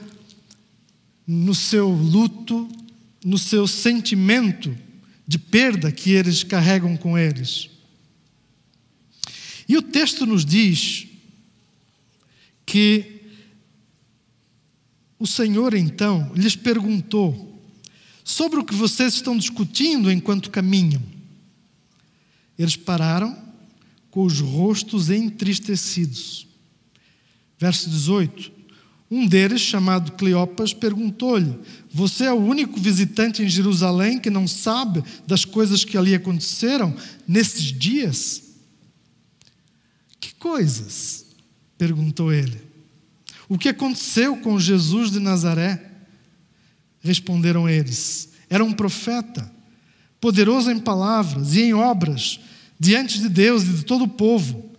no 1.28 1.56
seu 1.56 1.90
luto, 1.90 2.68
no 3.24 3.38
seu 3.38 3.68
sentimento 3.68 4.76
de 5.28 5.40
perda 5.40 5.92
que 5.92 6.12
eles 6.12 6.44
carregam 6.44 6.96
com 6.96 7.18
eles. 7.18 7.70
E 9.68 9.76
o 9.78 9.82
texto 9.82 10.26
nos 10.26 10.46
diz 10.46 11.08
que 12.66 13.22
o 15.18 15.26
Senhor 15.26 15.74
então 15.74 16.32
lhes 16.36 16.56
perguntou 16.56 17.56
sobre 18.24 18.60
o 18.60 18.64
que 18.64 18.76
vocês 18.76 19.16
estão 19.16 19.38
discutindo 19.38 20.12
enquanto 20.12 20.52
caminham. 20.52 21.02
Eles 22.58 22.76
pararam 22.76 23.36
com 24.12 24.24
os 24.24 24.40
rostos 24.40 25.10
entristecidos. 25.10 26.48
Verso 27.58 27.90
18. 27.90 28.55
Um 29.10 29.28
deles, 29.28 29.62
chamado 29.62 30.14
Cleopas, 30.14 30.74
perguntou-lhe: 30.74 31.58
Você 31.92 32.26
é 32.26 32.34
o 32.34 32.38
único 32.38 32.80
visitante 32.80 33.44
em 33.44 33.50
Jerusalém 33.50 34.20
que 34.20 34.30
não 34.30 34.48
sabe 34.48 35.04
das 35.28 35.46
coisas 35.46 35.86
que 35.86 35.98
ali 35.98 36.16
aconteceram 36.16 36.96
nesses 37.28 37.66
dias? 37.66 38.46
coisas? 40.46 41.26
perguntou 41.76 42.32
ele. 42.32 42.62
O 43.50 43.58
que 43.58 43.70
aconteceu 43.70 44.38
com 44.38 44.60
Jesus 44.60 45.10
de 45.10 45.20
Nazaré? 45.20 45.92
Responderam 47.02 47.68
eles. 47.68 48.30
Era 48.48 48.64
um 48.64 48.72
profeta, 48.72 49.52
poderoso 50.22 50.70
em 50.70 50.78
palavras 50.78 51.56
e 51.56 51.64
em 51.64 51.74
obras, 51.74 52.40
diante 52.80 53.20
de 53.20 53.28
Deus 53.28 53.64
e 53.64 53.70
de 53.70 53.86
todo 53.86 54.04
o 54.04 54.08
povo. 54.08 54.72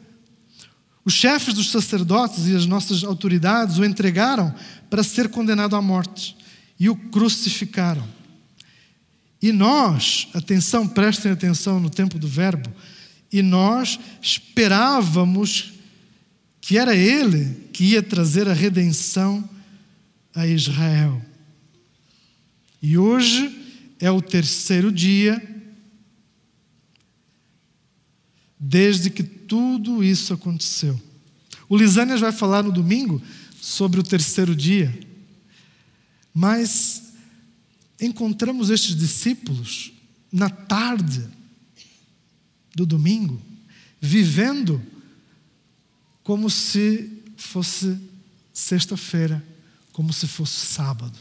Os 1.07 1.15
chefes 1.15 1.55
dos 1.55 1.71
sacerdotes 1.71 2.49
e 2.49 2.57
as 2.57 2.67
nossas 2.67 3.05
autoridades 3.05 3.79
o 3.79 3.85
entregaram 3.85 4.53
para 4.91 5.05
ser 5.05 5.29
condenado 5.29 5.77
à 5.77 5.81
morte 5.81 6.37
e 6.81 6.91
o 6.91 6.97
crucificaram. 6.97 8.05
E 9.41 9.53
nós, 9.53 10.27
atenção, 10.35 10.89
prestem 10.89 11.31
atenção 11.31 11.79
no 11.79 11.89
tempo 11.89 12.19
do 12.19 12.27
verbo, 12.27 12.69
e 13.33 13.41
nós 13.41 14.01
esperávamos 14.21 15.75
que 16.61 16.77
era 16.77 16.97
ele 16.97 17.69
que 17.73 17.85
ia 17.85 18.03
trazer 18.03 18.49
a 18.49 18.53
redenção 18.53 19.49
a 20.35 20.45
Israel. 20.45 21.23
E 22.83 22.99
hoje 22.99 23.95
é 24.01 24.11
o 24.11 24.21
terceiro 24.21 24.91
dia 24.91 25.41
desde 28.59 29.09
que 29.09 29.36
tudo 29.47 30.03
isso 30.03 30.33
aconteceu. 30.33 31.01
O 31.69 31.77
Lisânias 31.77 32.21
vai 32.21 32.33
falar 32.33 32.63
no 32.63 32.73
domingo 32.73 33.21
sobre 33.61 33.99
o 34.01 34.03
terceiro 34.03 34.55
dia, 34.55 34.99
mas 36.33 37.13
encontramos 38.01 38.71
estes 38.71 38.95
discípulos 38.95 39.93
na 40.31 40.51
tarde 40.51 41.27
do 42.75 42.85
domingo, 42.85 43.41
vivendo 44.01 44.83
como 46.23 46.51
se 46.51 47.23
fosse 47.37 47.99
sexta-feira, 48.53 49.43
como 49.93 50.13
se 50.13 50.27
fosse 50.27 50.67
sábado. 50.67 51.19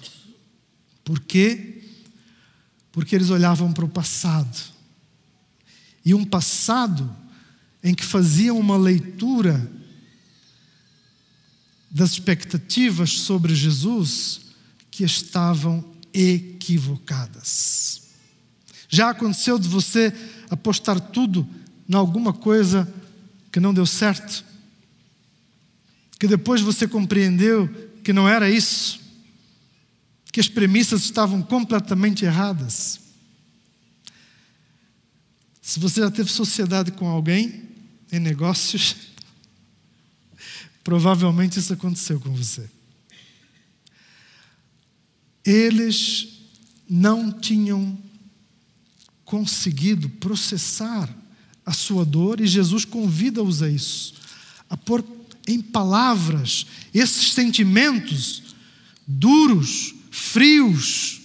Por 1.04 1.20
quê? 1.20 1.84
Porque 2.92 3.16
eles 3.16 3.30
olhavam 3.30 3.72
para 3.72 3.86
o 3.86 3.90
passado. 3.90 4.74
E 6.04 6.14
um 6.14 6.26
passado 6.26 7.16
em 7.86 7.94
que 7.94 8.04
faziam 8.04 8.60
uma 8.60 8.76
leitura 8.76 9.72
das 11.92 12.14
expectativas 12.14 13.12
sobre 13.12 13.54
Jesus 13.54 14.42
que 14.90 15.04
estavam 15.04 15.86
equivocadas. 16.12 18.02
Já 18.90 19.12
aconteceu 19.12 19.60
de 19.60 19.68
você 19.70 20.12
apostar 20.50 21.00
tudo 21.00 21.48
em 21.88 21.94
alguma 21.94 22.34
coisa 22.34 22.92
que 23.52 23.60
não 23.60 23.72
deu 23.72 23.86
certo? 23.86 24.44
Que 26.20 26.28
depois 26.28 26.62
você 26.62 26.88
compreendeu 26.88 27.68
que 28.04 28.12
não 28.12 28.28
era 28.28 28.50
isso? 28.50 29.00
Que 30.32 30.40
as 30.40 30.48
premissas 30.50 31.04
estavam 31.04 31.44
completamente 31.44 32.26
erradas? 32.26 33.00
Se 35.62 35.80
você 35.80 36.02
já 36.02 36.10
teve 36.10 36.32
sociedade 36.32 36.92
com 36.92 37.08
alguém 37.08 37.65
em 38.16 38.20
negócios, 38.20 38.96
provavelmente 40.84 41.60
isso 41.60 41.74
aconteceu 41.74 42.20
com 42.20 42.34
você. 42.34 42.70
Eles 45.44 46.30
não 46.90 47.32
tinham 47.32 47.98
conseguido 49.24 50.10
processar 50.10 51.14
a 51.66 51.74
sua 51.74 52.06
dor 52.06 52.40
e 52.40 52.48
Jesus 52.48 52.86
convida-os 52.86 53.62
a 53.62 53.70
isso, 53.70 54.14
a 54.70 54.78
pôr 54.78 55.04
em 55.48 55.62
palavras 55.62 56.66
esses 56.94 57.34
sentimentos 57.34 58.56
duros, 59.08 59.94
frios, 60.10 61.22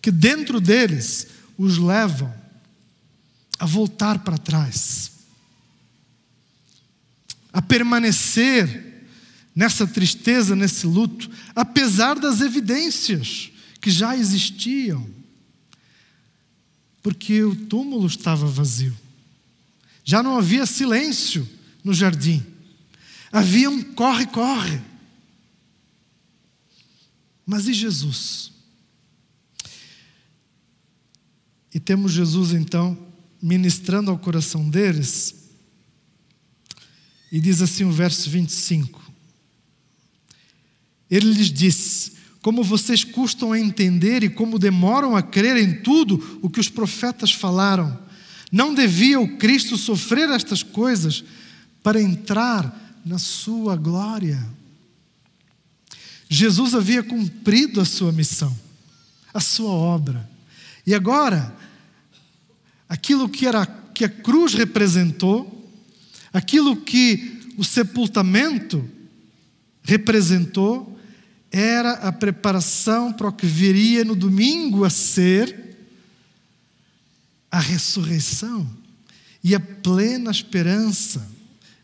que 0.00 0.10
dentro 0.10 0.60
deles 0.60 1.26
os 1.58 1.76
levam 1.76 2.32
a 3.58 3.66
voltar 3.66 4.20
para 4.20 4.38
trás, 4.38 5.12
a 7.52 7.60
permanecer 7.60 8.90
nessa 9.54 9.86
tristeza, 9.86 10.54
nesse 10.54 10.86
luto, 10.86 11.30
apesar 11.54 12.18
das 12.18 12.40
evidências 12.40 13.50
que 13.80 13.90
já 13.90 14.16
existiam, 14.16 15.08
porque 17.02 17.42
o 17.42 17.56
túmulo 17.56 18.06
estava 18.06 18.46
vazio, 18.46 18.96
já 20.04 20.22
não 20.22 20.36
havia 20.36 20.66
silêncio 20.66 21.48
no 21.82 21.92
jardim, 21.92 22.44
havia 23.32 23.70
um 23.70 23.82
corre-corre. 23.82 24.80
Mas 27.46 27.66
e 27.66 27.72
Jesus? 27.72 28.52
E 31.74 31.80
temos 31.80 32.12
Jesus 32.12 32.52
então 32.52 32.96
ministrando 33.42 34.10
ao 34.10 34.18
coração 34.18 34.68
deles, 34.68 35.39
e 37.30 37.40
diz 37.40 37.62
assim 37.62 37.84
o 37.84 37.92
verso 37.92 38.28
25: 38.28 39.00
Ele 41.10 41.32
lhes 41.32 41.52
disse: 41.52 42.12
Como 42.42 42.64
vocês 42.64 43.04
custam 43.04 43.52
a 43.52 43.58
entender 43.58 44.22
e 44.22 44.28
como 44.28 44.58
demoram 44.58 45.16
a 45.16 45.22
crer 45.22 45.56
em 45.56 45.82
tudo 45.82 46.40
o 46.42 46.50
que 46.50 46.60
os 46.60 46.68
profetas 46.68 47.32
falaram, 47.32 47.98
não 48.50 48.74
devia 48.74 49.20
o 49.20 49.36
Cristo 49.36 49.76
sofrer 49.76 50.28
estas 50.30 50.62
coisas 50.62 51.22
para 51.82 52.00
entrar 52.00 53.00
na 53.04 53.18
sua 53.18 53.76
glória? 53.76 54.44
Jesus 56.28 56.74
havia 56.74 57.02
cumprido 57.02 57.80
a 57.80 57.84
sua 57.84 58.12
missão, 58.12 58.56
a 59.34 59.40
sua 59.40 59.70
obra, 59.70 60.28
e 60.86 60.94
agora 60.94 61.56
aquilo 62.88 63.28
que, 63.28 63.46
era, 63.46 63.64
que 63.66 64.04
a 64.04 64.08
cruz 64.08 64.54
representou, 64.54 65.59
aquilo 66.32 66.76
que 66.76 67.40
o 67.56 67.64
sepultamento 67.64 68.88
representou, 69.82 70.98
era 71.50 71.92
a 71.94 72.12
preparação 72.12 73.12
para 73.12 73.28
o 73.28 73.32
que 73.32 73.46
viria 73.46 74.04
no 74.04 74.14
domingo 74.14 74.84
a 74.84 74.90
ser 74.90 75.76
a 77.50 77.58
ressurreição 77.58 78.70
e 79.42 79.54
a 79.54 79.60
plena 79.60 80.30
esperança 80.30 81.28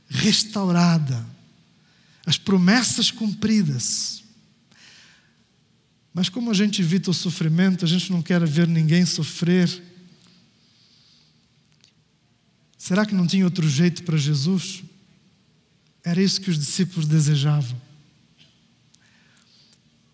restaurada, 0.09 1.27
as 2.25 2.39
promessas 2.39 3.11
cumpridas. 3.11 4.23
Mas 6.15 6.29
como 6.29 6.51
a 6.51 6.55
gente 6.55 6.81
evita 6.81 7.11
o 7.11 7.15
sofrimento, 7.15 7.85
a 7.85 7.89
gente 7.89 8.11
não 8.13 8.23
quer 8.23 8.45
ver 8.47 8.69
ninguém 8.69 9.05
sofrer, 9.05 9.83
Será 12.87 13.05
que 13.05 13.17
não 13.17 13.27
tinha 13.27 13.45
outro 13.45 13.69
jeito 13.69 14.05
para 14.05 14.17
Jesus? 14.17 14.85
Era 16.05 16.23
isso 16.23 16.41
que 16.41 16.51
os 16.51 16.57
discípulos 16.57 17.05
desejavam. 17.09 17.77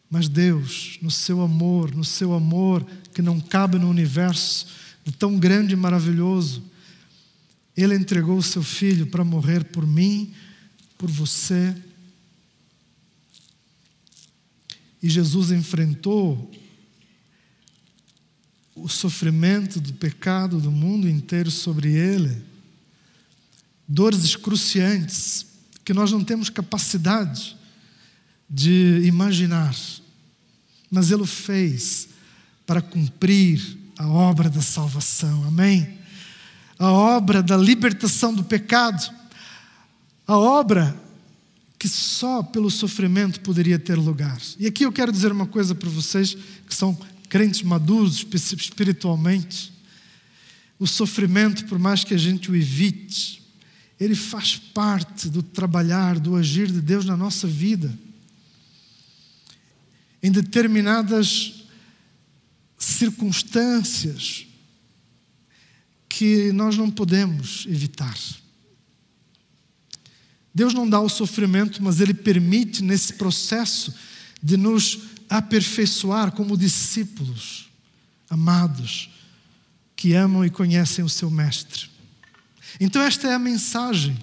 Mas 0.09 0.27
Deus, 0.27 0.99
no 1.03 1.11
seu 1.11 1.43
amor, 1.43 1.95
no 1.95 2.03
seu 2.03 2.33
amor 2.33 2.83
que 3.13 3.21
não 3.21 3.39
cabe 3.39 3.79
no 3.79 3.91
universo, 3.91 4.69
de 5.05 5.13
tão 5.13 5.39
grande 5.39 5.75
e 5.75 5.77
maravilhoso, 5.77 6.63
Ele 7.77 7.95
entregou 7.95 8.39
o 8.39 8.43
seu 8.43 8.63
filho 8.63 9.07
para 9.07 9.23
morrer 9.23 9.65
por 9.65 9.87
mim, 9.87 10.33
por 10.97 11.11
você. 11.11 11.77
E 15.03 15.11
Jesus 15.11 15.51
enfrentou 15.51 16.51
o 18.75 18.89
sofrimento 18.89 19.79
do 19.79 19.92
pecado 19.92 20.59
do 20.59 20.71
mundo 20.71 21.07
inteiro 21.07 21.51
sobre 21.51 21.92
ele 21.92 22.51
dores 23.93 24.25
excruciantes 24.25 25.45
que 25.85 25.93
nós 25.93 26.11
não 26.11 26.25
temos 26.25 26.49
capacidade 26.49 27.55
de 28.49 29.03
imaginar, 29.05 29.77
mas 30.90 31.11
Ele 31.11 31.23
o 31.23 31.27
fez 31.27 32.09
para 32.67 32.81
cumprir 32.81 33.61
a 33.99 34.09
obra 34.09 34.49
da 34.49 34.63
salvação, 34.63 35.45
amém? 35.45 35.99
A 36.79 36.90
obra 36.90 37.43
da 37.43 37.57
libertação 37.57 38.33
do 38.33 38.43
pecado, 38.43 39.15
a 40.27 40.38
obra 40.38 40.97
que 41.79 41.88
só 41.88 42.43
pelo 42.43 42.71
sofrimento 42.71 43.40
poderia 43.40 43.79
ter 43.79 43.97
lugar. 43.97 44.40
E 44.59 44.67
aqui 44.67 44.85
eu 44.85 44.93
quero 44.93 45.13
dizer 45.13 45.31
uma 45.33 45.47
coisa 45.47 45.75
para 45.75 45.90
vocês 45.90 46.35
que 46.67 46.75
são 46.75 46.97
crentes 47.29 47.63
maduros 47.63 48.25
espiritualmente. 48.33 49.71
O 50.79 50.87
sofrimento, 50.87 51.67
por 51.67 51.79
mais 51.79 52.05
que 52.05 52.15
a 52.15 52.19
gente 52.19 52.51
o 52.51 52.57
evite, 52.57 53.42
ele 54.03 54.17
faz 54.17 54.57
parte 54.57 55.29
do 55.29 55.44
trabalhar, 55.44 56.19
do 56.19 56.35
agir 56.35 56.67
de 56.67 56.81
Deus 56.81 57.05
na 57.05 57.17
nossa 57.17 57.46
vida. 57.46 57.96
Em 60.21 60.33
determinadas 60.33 61.63
circunstâncias 62.77 64.44
que 66.09 66.50
nós 66.50 66.77
não 66.77 66.90
podemos 66.90 67.65
evitar. 67.69 68.19
Deus 70.53 70.75
não 70.75 70.88
dá 70.88 71.00
o 71.00 71.09
sofrimento, 71.09 71.81
mas 71.81 72.00
Ele 72.00 72.13
permite 72.13 72.83
nesse 72.83 73.13
processo 73.13 73.94
de 74.42 74.57
nos 74.57 74.98
aperfeiçoar 75.31 76.33
como 76.33 76.59
discípulos 76.59 77.71
amados 78.29 79.11
que 79.94 80.13
amam 80.13 80.44
e 80.44 80.50
conhecem 80.50 81.05
o 81.05 81.09
seu 81.09 81.31
Mestre. 81.31 81.92
Então, 82.81 83.02
esta 83.02 83.29
é 83.29 83.35
a 83.35 83.38
mensagem 83.38 84.16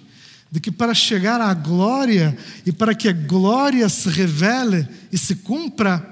de 0.50 0.58
que 0.58 0.70
para 0.70 0.94
chegar 0.94 1.40
à 1.40 1.54
glória 1.54 2.36
e 2.66 2.72
para 2.72 2.94
que 2.94 3.08
a 3.08 3.12
glória 3.12 3.88
se 3.88 4.08
revele 4.08 4.86
e 5.12 5.16
se 5.16 5.36
cumpra, 5.36 6.06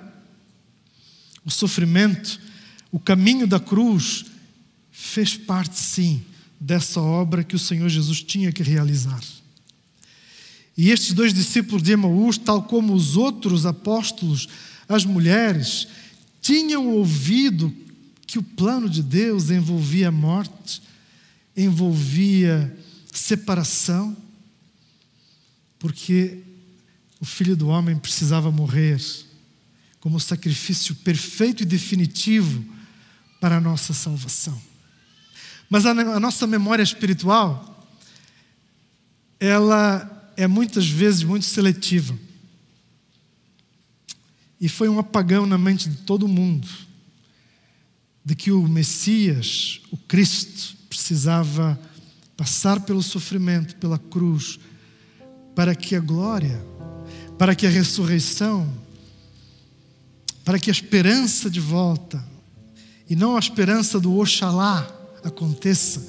o 1.44 1.50
sofrimento, 1.50 2.40
o 2.92 3.00
caminho 3.00 3.46
da 3.46 3.58
cruz, 3.58 4.26
fez 4.92 5.36
parte, 5.36 5.78
sim, 5.78 6.22
dessa 6.60 7.00
obra 7.00 7.42
que 7.42 7.56
o 7.56 7.58
Senhor 7.58 7.88
Jesus 7.88 8.22
tinha 8.22 8.52
que 8.52 8.62
realizar. 8.62 9.20
E 10.76 10.90
estes 10.90 11.12
dois 11.12 11.34
discípulos 11.34 11.82
de 11.82 11.92
Emaús, 11.92 12.38
tal 12.38 12.62
como 12.62 12.94
os 12.94 13.16
outros 13.16 13.66
apóstolos, 13.66 14.48
as 14.88 15.04
mulheres, 15.04 15.88
tinham 16.40 16.86
ouvido 16.88 17.74
que 18.26 18.38
o 18.38 18.42
plano 18.42 18.88
de 18.88 19.02
Deus 19.02 19.50
envolvia 19.50 20.12
morte, 20.12 20.80
envolvia 21.58 22.72
separação, 23.12 24.16
porque 25.78 26.38
o 27.20 27.24
filho 27.24 27.56
do 27.56 27.66
homem 27.66 27.98
precisava 27.98 28.50
morrer 28.50 29.00
como 29.98 30.20
sacrifício 30.20 30.94
perfeito 30.94 31.64
e 31.64 31.66
definitivo 31.66 32.64
para 33.40 33.56
a 33.56 33.60
nossa 33.60 33.92
salvação. 33.92 34.60
Mas 35.68 35.84
a, 35.84 35.90
a 35.90 36.20
nossa 36.20 36.46
memória 36.46 36.82
espiritual, 36.82 37.86
ela 39.40 40.32
é 40.36 40.46
muitas 40.46 40.88
vezes 40.88 41.24
muito 41.24 41.44
seletiva. 41.44 42.16
E 44.60 44.68
foi 44.68 44.88
um 44.88 44.98
apagão 44.98 45.44
na 45.44 45.58
mente 45.58 45.88
de 45.88 45.96
todo 45.98 46.28
mundo 46.28 46.68
de 48.24 48.36
que 48.36 48.52
o 48.52 48.68
Messias, 48.68 49.80
o 49.90 49.96
Cristo, 49.96 50.77
precisava 50.88 51.78
passar 52.36 52.80
pelo 52.80 53.02
sofrimento, 53.02 53.76
pela 53.76 53.98
cruz, 53.98 54.58
para 55.54 55.74
que 55.74 55.96
a 55.96 56.00
glória, 56.00 56.64
para 57.36 57.54
que 57.54 57.66
a 57.66 57.70
ressurreição, 57.70 58.68
para 60.44 60.58
que 60.58 60.70
a 60.70 60.72
esperança 60.72 61.50
de 61.50 61.60
volta, 61.60 62.24
e 63.10 63.16
não 63.16 63.36
a 63.36 63.40
esperança 63.40 63.98
do 63.98 64.16
Oxalá 64.16 64.86
aconteça, 65.24 66.06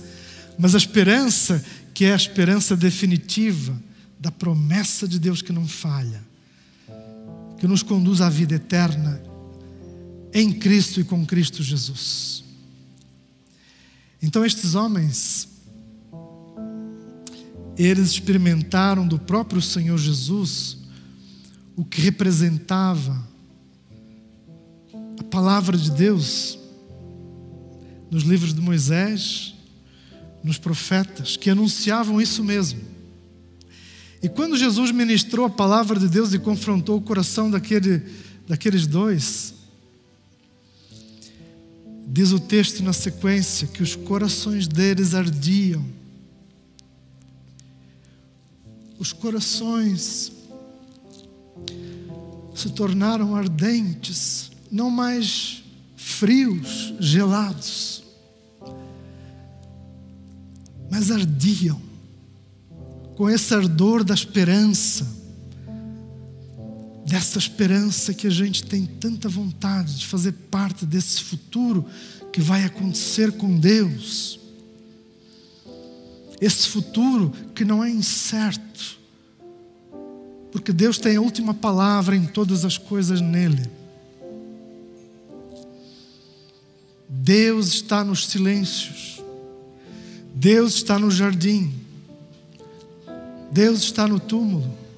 mas 0.58 0.76
a 0.76 0.78
esperança 0.78 1.64
que 1.94 2.06
é 2.06 2.14
a 2.14 2.16
esperança 2.16 2.78
definitiva, 2.78 3.76
da 4.20 4.32
promessa 4.32 5.08
de 5.08 5.18
Deus 5.18 5.42
que 5.42 5.54
não 5.54 5.68
falha, 5.68 6.22
que 7.58 7.68
nos 7.68 7.82
conduz 7.82 8.22
à 8.22 8.30
vida 8.30 8.56
eterna 8.56 9.22
em 10.34 10.52
Cristo 10.52 11.00
e 11.00 11.04
com 11.04 11.26
Cristo 11.26 11.64
Jesus. 11.64 12.44
Então, 14.22 14.46
estes 14.46 14.76
homens, 14.76 15.48
eles 17.78 18.10
experimentaram 18.10 19.08
do 19.08 19.18
próprio 19.18 19.62
Senhor 19.62 19.98
Jesus 19.98 20.78
o 21.76 21.86
que 21.86 22.02
representava 22.02 23.26
a 25.18 25.24
palavra 25.24 25.78
de 25.78 25.90
Deus 25.92 26.60
nos 28.12 28.24
livros 28.24 28.54
de 28.54 28.60
Moisés, 28.60 29.54
nos 30.44 30.58
profetas, 30.58 31.38
que 31.38 31.50
anunciavam 31.50 32.20
isso 32.20 32.44
mesmo. 32.44 32.82
E 34.22 34.28
quando 34.28 34.58
Jesus 34.58 34.92
ministrou 34.92 35.46
a 35.46 35.50
palavra 35.50 35.98
de 35.98 36.10
Deus 36.10 36.34
e 36.34 36.40
confrontou 36.40 36.98
o 36.98 37.02
coração 37.02 37.50
daquele, 37.50 38.04
daqueles 38.46 38.86
dois, 38.86 39.54
diz 42.12 42.32
o 42.32 42.40
texto 42.40 42.82
na 42.82 42.92
sequência 42.92 43.68
que 43.68 43.84
os 43.84 43.96
corações 43.96 44.68
deles 44.68 45.14
ardiam. 45.14 45.86
Os 48.98 49.14
corações 49.14 50.32
se 52.56 52.72
tornaram 52.72 53.36
ardentes, 53.36 54.52
não 54.72 54.90
mais 54.90 55.64
frios, 55.96 56.94
gelados, 57.00 58.04
mas 60.90 61.12
ardiam 61.12 61.80
com 63.16 63.30
esse 63.30 63.54
ardor 63.54 64.04
da 64.04 64.14
esperança, 64.14 65.19
dessa 67.10 67.40
esperança 67.40 68.14
que 68.14 68.28
a 68.28 68.30
gente 68.30 68.64
tem 68.64 68.86
tanta 68.86 69.28
vontade 69.28 69.98
de 69.98 70.06
fazer 70.06 70.32
parte 70.32 70.86
desse 70.86 71.24
futuro 71.24 71.84
que 72.32 72.40
vai 72.40 72.64
acontecer 72.64 73.32
com 73.32 73.58
Deus. 73.60 74.40
Esse 76.40 76.68
futuro 76.68 77.34
que 77.56 77.66
não 77.66 77.84
é 77.84 77.90
incerto, 77.90 79.00
porque 80.52 80.72
Deus 80.72 81.00
tem 81.00 81.16
a 81.16 81.22
última 81.22 81.52
palavra 81.52 82.16
em 82.16 82.28
todas 82.28 82.64
as 82.64 82.78
coisas 82.78 83.20
nele. 83.22 83.68
Deus 87.10 87.70
está 87.70 88.04
nos 88.04 88.28
silêncios, 88.28 89.20
Deus 90.36 90.76
está 90.76 91.00
no 91.00 91.10
jardim, 91.10 91.74
Deus 93.52 93.82
está 93.82 94.08
no 94.08 94.20
túmulo. 94.20 94.89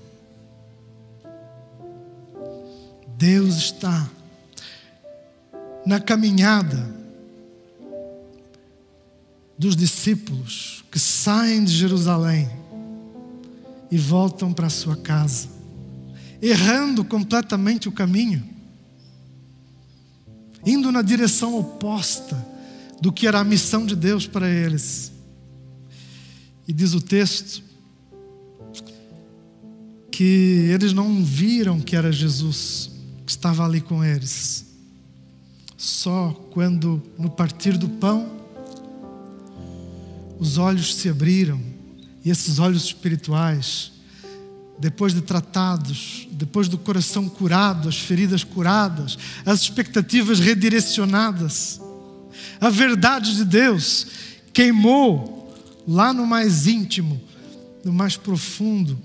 Deus 3.22 3.56
está 3.58 4.10
na 5.86 6.00
caminhada 6.00 6.92
dos 9.56 9.76
discípulos 9.76 10.84
que 10.92 10.98
saem 10.98 11.64
de 11.64 11.72
Jerusalém 11.72 12.50
e 13.92 13.98
voltam 14.00 14.52
para 14.52 14.72
sua 14.72 14.96
casa, 14.96 15.50
errando 16.42 17.06
completamente 17.06 17.88
o 17.88 17.92
caminho, 17.92 18.44
indo 20.66 20.92
na 20.92 21.04
direção 21.04 21.56
oposta 21.60 22.36
do 23.00 23.14
que 23.14 23.28
era 23.28 23.40
a 23.40 23.44
missão 23.44 23.86
de 23.86 23.96
Deus 23.96 24.26
para 24.26 24.50
eles. 24.50 25.12
E 26.68 26.74
diz 26.74 26.96
o 26.96 27.02
texto 27.02 27.62
que 30.10 30.72
eles 30.74 30.92
não 30.92 31.24
viram 31.24 31.80
que 31.80 31.96
era 31.96 32.12
Jesus 32.12 32.91
estava 33.32 33.66
ali 33.66 33.82
com 33.82 34.04
eles. 34.04 34.66
Só 35.78 36.32
quando, 36.52 37.02
no 37.18 37.30
partir 37.30 37.78
do 37.78 37.88
pão, 37.88 38.30
os 40.40 40.58
olhos 40.58 40.96
se 40.96 41.10
abriram, 41.10 41.60
e 42.24 42.30
esses 42.30 42.60
olhos 42.60 42.84
espirituais, 42.84 43.92
depois 44.78 45.14
de 45.14 45.22
tratados, 45.22 46.28
depois 46.32 46.68
do 46.68 46.78
coração 46.78 47.28
curado, 47.28 47.90
as 47.90 47.98
feridas 47.98 48.44
curadas, 48.44 49.18
as 49.46 49.62
expectativas 49.62 50.40
redirecionadas, 50.40 51.82
a 52.60 52.70
verdade 52.70 53.36
de 53.36 53.46
Deus 53.46 54.08
queimou 54.54 55.56
lá 55.88 56.14
no 56.14 56.28
mais 56.28 56.68
íntimo, 56.68 57.20
no 57.84 57.94
mais 57.94 58.18
profundo 58.18 59.00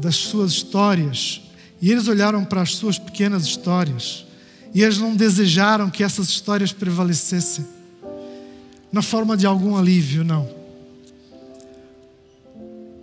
das 0.00 0.16
suas 0.16 0.52
histórias, 0.52 1.42
e 1.80 1.90
eles 1.90 2.08
olharam 2.08 2.44
para 2.44 2.62
as 2.62 2.74
suas 2.74 2.98
pequenas 2.98 3.44
histórias, 3.44 4.26
e 4.74 4.82
eles 4.82 4.98
não 4.98 5.16
desejaram 5.16 5.90
que 5.90 6.04
essas 6.04 6.28
histórias 6.28 6.72
prevalecessem, 6.72 7.64
na 8.92 9.02
forma 9.02 9.36
de 9.36 9.46
algum 9.46 9.76
alívio, 9.76 10.24
não. 10.24 10.48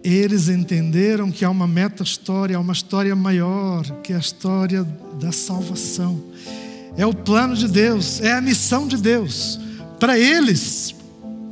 Eles 0.04 0.48
entenderam 0.48 1.32
que 1.32 1.44
há 1.44 1.50
uma 1.50 1.68
meta-história, 1.68 2.56
há 2.56 2.60
uma 2.60 2.74
história 2.74 3.16
maior, 3.16 3.84
que 4.02 4.14
é 4.14 4.16
a 4.16 4.20
história 4.20 4.84
da 5.20 5.32
salvação. 5.32 6.24
É 6.96 7.06
o 7.06 7.14
plano 7.14 7.56
de 7.56 7.68
Deus, 7.68 8.22
é 8.22 8.34
a 8.34 8.42
missão 8.42 8.88
de 8.88 8.98
Deus 8.98 9.60
para 10.00 10.18
eles, 10.18 10.96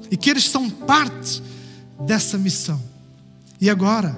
e 0.10 0.16
que 0.16 0.30
eles 0.30 0.46
são 0.46 0.70
parte 0.70 1.42
dessa 2.06 2.38
missão. 2.38 2.82
E 3.60 3.70
agora, 3.70 4.16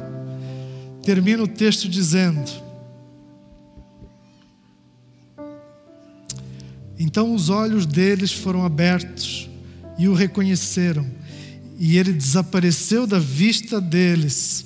termina 1.03 1.41
o 1.41 1.47
texto 1.47 1.87
dizendo: 1.87 2.66
Então 6.99 7.33
os 7.33 7.49
olhos 7.49 7.85
deles 7.85 8.31
foram 8.31 8.65
abertos 8.65 9.49
e 9.97 10.07
o 10.07 10.13
reconheceram, 10.13 11.05
e 11.77 11.97
ele 11.97 12.11
desapareceu 12.11 13.05
da 13.05 13.19
vista 13.19 13.79
deles. 13.79 14.65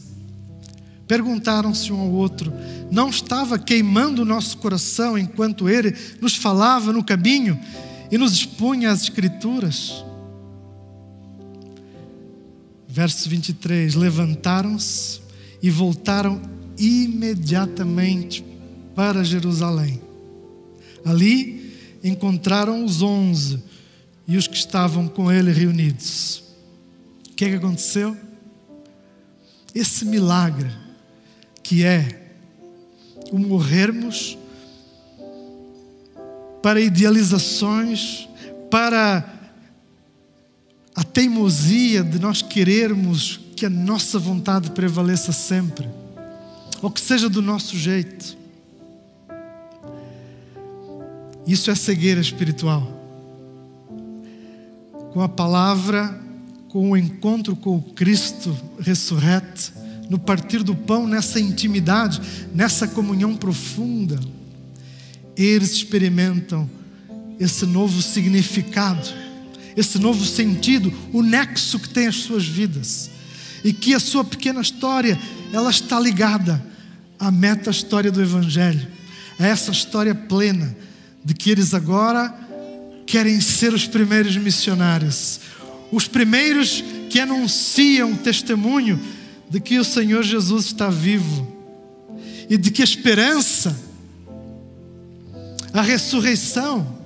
Perguntaram-se 1.07 1.91
um 1.91 1.99
ao 1.99 2.09
outro: 2.09 2.53
Não 2.89 3.09
estava 3.09 3.59
queimando 3.59 4.21
o 4.21 4.25
nosso 4.25 4.57
coração 4.57 5.17
enquanto 5.17 5.67
ele 5.67 5.93
nos 6.21 6.35
falava 6.35 6.93
no 6.93 7.03
caminho 7.03 7.59
e 8.09 8.17
nos 8.17 8.33
expunha 8.33 8.91
as 8.91 9.03
Escrituras? 9.03 10.05
Verso 12.87 13.27
23: 13.29 13.95
Levantaram-se 13.95 15.19
e 15.61 15.69
voltaram 15.69 16.41
imediatamente 16.77 18.43
para 18.95 19.23
Jerusalém. 19.23 20.01
Ali 21.03 21.60
encontraram 22.03 22.83
os 22.83 23.01
onze 23.01 23.61
e 24.27 24.37
os 24.37 24.47
que 24.47 24.55
estavam 24.55 25.07
com 25.07 25.31
ele 25.31 25.51
reunidos. 25.51 26.43
O 27.29 27.35
que, 27.35 27.45
é 27.45 27.49
que 27.49 27.55
aconteceu? 27.55 28.15
Esse 29.73 30.05
milagre 30.05 30.69
que 31.63 31.83
é 31.83 32.33
o 33.31 33.39
morrermos 33.39 34.37
para 36.61 36.79
idealizações, 36.79 38.27
para 38.69 39.41
a 40.93 41.03
teimosia 41.03 42.03
de 42.03 42.19
nós 42.19 42.41
querermos 42.41 43.39
que 43.55 43.65
a 43.65 43.69
nossa 43.69 44.19
vontade 44.19 44.71
prevaleça 44.71 45.31
sempre, 45.31 45.87
ou 46.81 46.91
que 46.91 47.01
seja 47.01 47.29
do 47.29 47.41
nosso 47.41 47.77
jeito. 47.77 48.40
Isso 51.51 51.69
é 51.69 51.75
cegueira 51.75 52.21
espiritual. 52.21 52.81
Com 55.11 55.19
a 55.19 55.27
palavra, 55.27 56.17
com 56.69 56.91
o 56.91 56.95
encontro 56.95 57.57
com 57.57 57.75
o 57.75 57.81
Cristo 57.81 58.57
ressurreto, 58.79 59.73
no 60.09 60.17
partir 60.17 60.63
do 60.63 60.73
pão, 60.73 61.05
nessa 61.05 61.41
intimidade, 61.41 62.21
nessa 62.55 62.87
comunhão 62.87 63.35
profunda, 63.35 64.17
eles 65.35 65.71
experimentam 65.71 66.69
esse 67.37 67.65
novo 67.65 68.01
significado, 68.01 69.09
esse 69.75 69.99
novo 69.99 70.23
sentido, 70.23 70.93
o 71.11 71.21
nexo 71.21 71.77
que 71.79 71.89
tem 71.89 72.07
as 72.07 72.15
suas 72.15 72.45
vidas. 72.45 73.11
E 73.61 73.73
que 73.73 73.93
a 73.93 73.99
sua 73.99 74.23
pequena 74.23 74.61
história, 74.61 75.19
ela 75.51 75.69
está 75.69 75.99
ligada 75.99 76.65
à 77.19 77.29
meta 77.29 77.69
história 77.69 78.09
do 78.09 78.21
Evangelho, 78.21 78.87
a 79.37 79.45
essa 79.45 79.71
história 79.71 80.15
plena 80.15 80.73
de 81.23 81.33
que 81.33 81.51
eles 81.51 81.73
agora 81.73 82.33
querem 83.05 83.39
ser 83.41 83.73
os 83.73 83.85
primeiros 83.87 84.37
missionários, 84.37 85.39
os 85.91 86.07
primeiros 86.07 86.83
que 87.09 87.19
anunciam 87.19 88.15
testemunho 88.15 88.99
de 89.49 89.59
que 89.59 89.77
o 89.77 89.83
Senhor 89.83 90.23
Jesus 90.23 90.65
está 90.65 90.89
vivo 90.89 91.47
e 92.49 92.57
de 92.57 92.71
que 92.71 92.81
a 92.81 92.85
esperança, 92.85 93.77
a 95.73 95.81
ressurreição, 95.81 96.99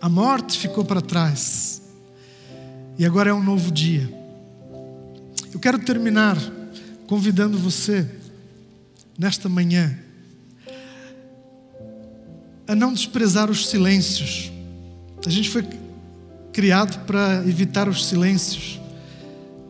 a 0.00 0.08
morte 0.08 0.58
ficou 0.58 0.84
para 0.84 1.00
trás 1.00 1.80
e 2.98 3.06
agora 3.06 3.30
é 3.30 3.34
um 3.34 3.42
novo 3.42 3.70
dia. 3.70 4.08
Eu 5.52 5.58
quero 5.58 5.78
terminar 5.78 6.36
convidando 7.06 7.58
você, 7.58 8.08
nesta 9.18 9.48
manhã, 9.48 9.98
a 12.66 12.74
não 12.74 12.92
desprezar 12.92 13.50
os 13.50 13.68
silêncios. 13.68 14.52
A 15.26 15.30
gente 15.30 15.50
foi 15.50 15.64
criado 16.52 17.04
para 17.06 17.42
evitar 17.46 17.88
os 17.88 18.06
silêncios 18.06 18.80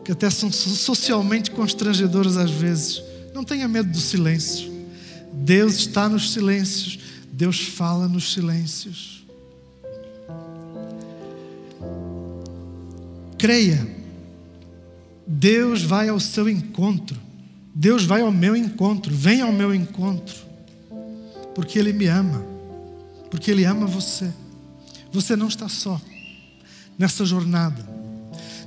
que 0.03 0.11
até 0.11 0.29
são 0.29 0.51
socialmente 0.51 1.51
constrangedores 1.51 2.35
às 2.35 2.51
vezes. 2.51 3.01
Não 3.33 3.43
tenha 3.43 3.67
medo 3.67 3.89
do 3.89 3.99
silêncio. 3.99 4.71
Deus 5.31 5.75
está 5.75 6.07
nos 6.07 6.31
silêncios, 6.31 6.99
Deus 7.31 7.59
fala 7.59 8.07
nos 8.07 8.33
silêncios. 8.33 9.25
Creia, 13.37 13.85
Deus 15.25 15.81
vai 15.81 16.09
ao 16.09 16.19
seu 16.19 16.47
encontro, 16.47 17.19
Deus 17.73 18.05
vai 18.05 18.21
ao 18.21 18.31
meu 18.31 18.55
encontro, 18.55 19.13
vem 19.13 19.41
ao 19.41 19.51
meu 19.51 19.73
encontro, 19.73 20.35
porque 21.55 21.79
Ele 21.79 21.91
me 21.91 22.05
ama, 22.07 22.52
porque 23.33 23.49
Ele 23.49 23.65
ama 23.65 23.87
você. 23.87 24.31
Você 25.11 25.35
não 25.35 25.47
está 25.47 25.67
só 25.67 25.99
nessa 26.99 27.25
jornada 27.25 27.83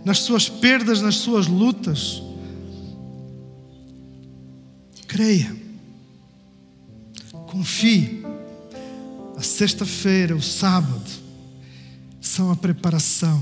nas 0.05 0.19
suas 0.19 0.49
perdas, 0.49 1.01
nas 1.01 1.15
suas 1.15 1.47
lutas. 1.47 2.21
Creia, 5.07 5.55
confie. 7.47 8.25
A 9.37 9.41
sexta-feira, 9.41 10.35
o 10.35 10.43
sábado, 10.43 11.11
são 12.21 12.51
a 12.51 12.57
preparação 12.57 13.41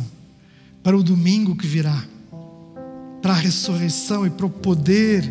para 0.82 0.94
o 0.94 1.02
domingo 1.02 1.56
que 1.56 1.66
virá, 1.66 2.04
para 3.22 3.32
a 3.32 3.38
ressurreição 3.38 4.26
e 4.26 4.30
para 4.30 4.44
o 4.44 4.50
poder 4.50 5.24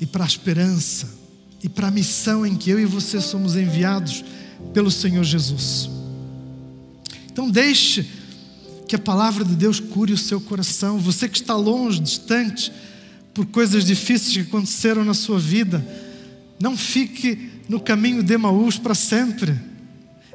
e 0.00 0.06
para 0.06 0.24
a 0.24 0.26
esperança 0.26 1.25
e 1.66 1.68
para 1.68 1.88
a 1.88 1.90
missão 1.90 2.46
em 2.46 2.54
que 2.54 2.70
eu 2.70 2.78
e 2.78 2.84
você 2.84 3.20
somos 3.20 3.56
enviados 3.56 4.24
pelo 4.72 4.88
Senhor 4.88 5.24
Jesus. 5.24 5.90
Então, 7.26 7.50
deixe 7.50 8.06
que 8.86 8.94
a 8.94 8.98
palavra 9.00 9.44
de 9.44 9.56
Deus 9.56 9.80
cure 9.80 10.12
o 10.12 10.16
seu 10.16 10.40
coração. 10.40 10.96
Você 11.00 11.28
que 11.28 11.38
está 11.38 11.56
longe, 11.56 11.98
distante, 11.98 12.72
por 13.34 13.46
coisas 13.46 13.84
difíceis 13.84 14.32
que 14.32 14.48
aconteceram 14.48 15.04
na 15.04 15.12
sua 15.12 15.40
vida, 15.40 15.84
não 16.60 16.76
fique 16.76 17.50
no 17.68 17.80
caminho 17.80 18.22
de 18.22 18.34
Emaús 18.34 18.78
para 18.78 18.94
sempre. 18.94 19.52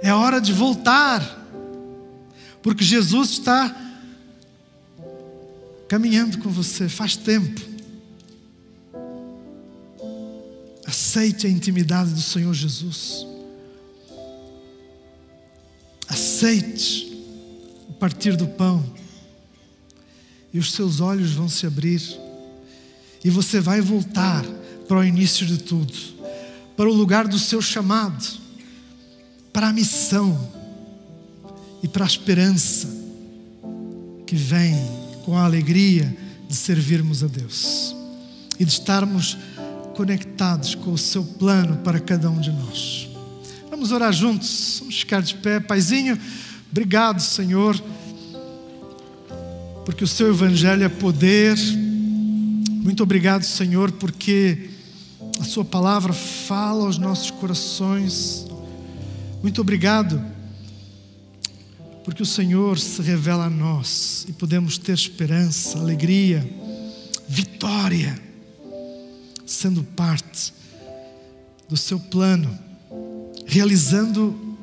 É 0.01 0.13
hora 0.13 0.41
de 0.41 0.51
voltar, 0.51 1.47
porque 2.61 2.84
Jesus 2.84 3.29
está 3.29 3.73
caminhando 5.88 6.39
com 6.39 6.49
você 6.49 6.89
faz 6.89 7.15
tempo. 7.15 7.70
Aceite 10.92 11.48
a 11.48 11.50
intimidade 11.50 12.12
do 12.12 12.22
Senhor 12.22 12.54
Jesus. 12.54 13.26
Aceite 16.06 17.10
partir 17.98 18.36
do 18.36 18.46
pão, 18.46 18.84
e 20.52 20.60
os 20.60 20.74
seus 20.74 21.00
olhos 21.00 21.32
vão 21.32 21.48
se 21.48 21.66
abrir, 21.66 22.02
e 23.24 23.30
você 23.30 23.62
vai 23.62 23.80
voltar 23.80 24.44
para 24.86 24.98
o 24.98 25.04
início 25.04 25.46
de 25.46 25.60
tudo, 25.60 25.94
para 26.76 26.89
o 26.89 26.94
lugar 26.94 27.26
do 27.26 27.39
seu 27.39 27.62
chamado, 27.62 28.28
para 29.54 29.70
a 29.70 29.74
missão. 29.74 30.60
E 31.84 31.88
para 31.88 32.06
a 32.06 32.08
esperança 32.08 32.88
que 34.28 34.36
vem 34.36 34.76
com 35.26 35.36
a 35.36 35.46
alegria 35.46 36.16
de 36.48 36.56
servirmos 36.56 37.24
a 37.24 37.28
Deus. 37.28 37.96
E 38.60 38.66
de 38.66 38.72
estarmos 38.72 39.36
conectados 39.96 40.76
com 40.76 40.92
o 40.92 40.98
seu 40.98 41.24
plano 41.24 41.78
para 41.78 42.00
cada 42.00 42.30
um 42.30 42.39
de 42.39 42.52
nós. 42.52 43.10
Vamos 43.70 43.92
orar 43.92 44.14
juntos, 44.14 44.78
vamos 44.80 45.00
ficar 45.00 45.22
de 45.22 45.36
pé, 45.36 45.60
Paizinho. 45.60 46.18
Obrigado, 46.72 47.20
Senhor, 47.20 47.82
porque 49.86 50.04
o 50.04 50.08
Seu 50.08 50.30
Evangelho 50.30 50.84
é 50.84 50.89
poder. 50.89 51.58
Muito 52.70 53.04
obrigado, 53.04 53.44
Senhor, 53.44 53.92
porque 53.92 54.70
a 55.39 55.44
Sua 55.44 55.66
palavra 55.66 56.14
fala 56.14 56.86
aos 56.86 56.98
nossos 56.98 57.32
corações. 57.32 58.46
Muito 59.42 59.62
obrigado, 59.62 60.24
porque 62.04 62.22
o 62.22 62.26
Senhor 62.26 62.78
se 62.78 63.02
revela 63.02 63.46
a 63.46 63.50
nós 63.50 64.26
e 64.30 64.34
podemos 64.34 64.78
ter 64.78 64.94
esperança, 64.94 65.80
alegria, 65.80 66.48
vitória, 67.28 68.30
sendo 69.52 69.84
parte 69.84 70.54
do 71.68 71.76
Seu 71.76 71.99
plano, 71.99 72.58
realizando 73.45 74.58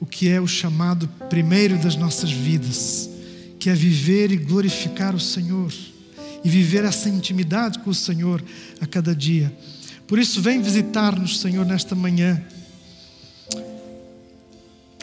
o 0.00 0.06
que 0.06 0.28
é 0.28 0.40
o 0.40 0.46
chamado 0.46 1.08
primeiro 1.28 1.78
das 1.78 1.94
nossas 1.94 2.30
vidas, 2.30 3.08
que 3.58 3.68
é 3.68 3.74
viver 3.74 4.30
e 4.32 4.36
glorificar 4.36 5.14
o 5.14 5.20
Senhor 5.20 5.72
e 6.42 6.48
viver 6.48 6.84
essa 6.84 7.08
intimidade 7.08 7.78
com 7.78 7.90
o 7.90 7.94
Senhor 7.94 8.42
a 8.80 8.86
cada 8.86 9.14
dia. 9.14 9.54
Por 10.06 10.18
isso, 10.18 10.40
vem 10.40 10.60
visitar-nos, 10.60 11.40
Senhor, 11.40 11.64
nesta 11.64 11.94
manhã. 11.94 12.42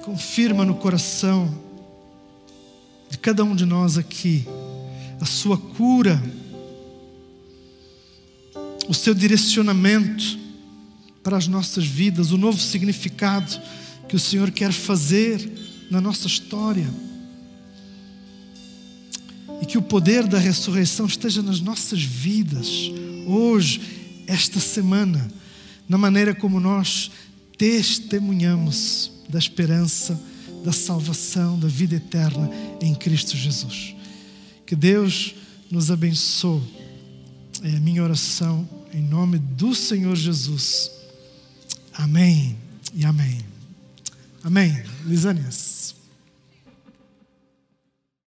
Confirma 0.04 0.66
no 0.66 0.76
coração 0.76 1.54
de 3.10 3.18
cada 3.18 3.44
um 3.44 3.56
de 3.56 3.66
nós 3.66 3.98
aqui 3.98 4.48
a 5.20 5.26
sua 5.26 5.58
cura, 5.58 6.22
o 8.88 8.94
seu 8.94 9.14
direcionamento 9.14 10.40
para 11.24 11.38
as 11.38 11.48
nossas 11.48 11.86
vidas, 11.86 12.32
o 12.32 12.38
novo 12.38 12.60
significado 12.60 13.60
que 14.08 14.16
o 14.16 14.20
Senhor 14.20 14.52
quer 14.52 14.72
fazer 14.72 15.52
na 15.90 16.02
nossa 16.02 16.28
história. 16.28 16.90
E 19.62 19.66
que 19.66 19.78
o 19.78 19.82
poder 19.82 20.26
da 20.26 20.40
ressurreição 20.40 21.06
esteja 21.06 21.42
nas 21.42 21.60
nossas 21.60 22.02
vidas, 22.02 22.68
hoje, 23.28 23.82
esta 24.26 24.60
semana, 24.60 25.32
na 25.88 25.98
maneira 25.98 26.34
como 26.34 26.60
nós 26.60 27.12
testemunhamos 27.58 29.12
da 29.30 29.38
esperança 29.38 30.20
da 30.64 30.72
salvação, 30.72 31.60
da 31.60 31.68
vida 31.68 31.96
eterna 31.96 32.50
em 32.82 32.94
Cristo 32.94 33.36
Jesus. 33.36 33.96
Que 34.66 34.76
Deus 34.76 35.34
nos 35.70 35.90
abençoe. 35.90 36.81
É 37.64 37.76
a 37.76 37.80
minha 37.80 38.04
oração 38.04 38.68
em 38.94 39.02
nome 39.02 39.38
do 39.38 39.76
Senhor 39.76 40.16
Jesus. 40.16 40.92
Amém 41.94 42.58
e 42.94 43.06
amém. 43.06 43.40
Amém. 44.44 44.84
Lisânias. 45.06 45.81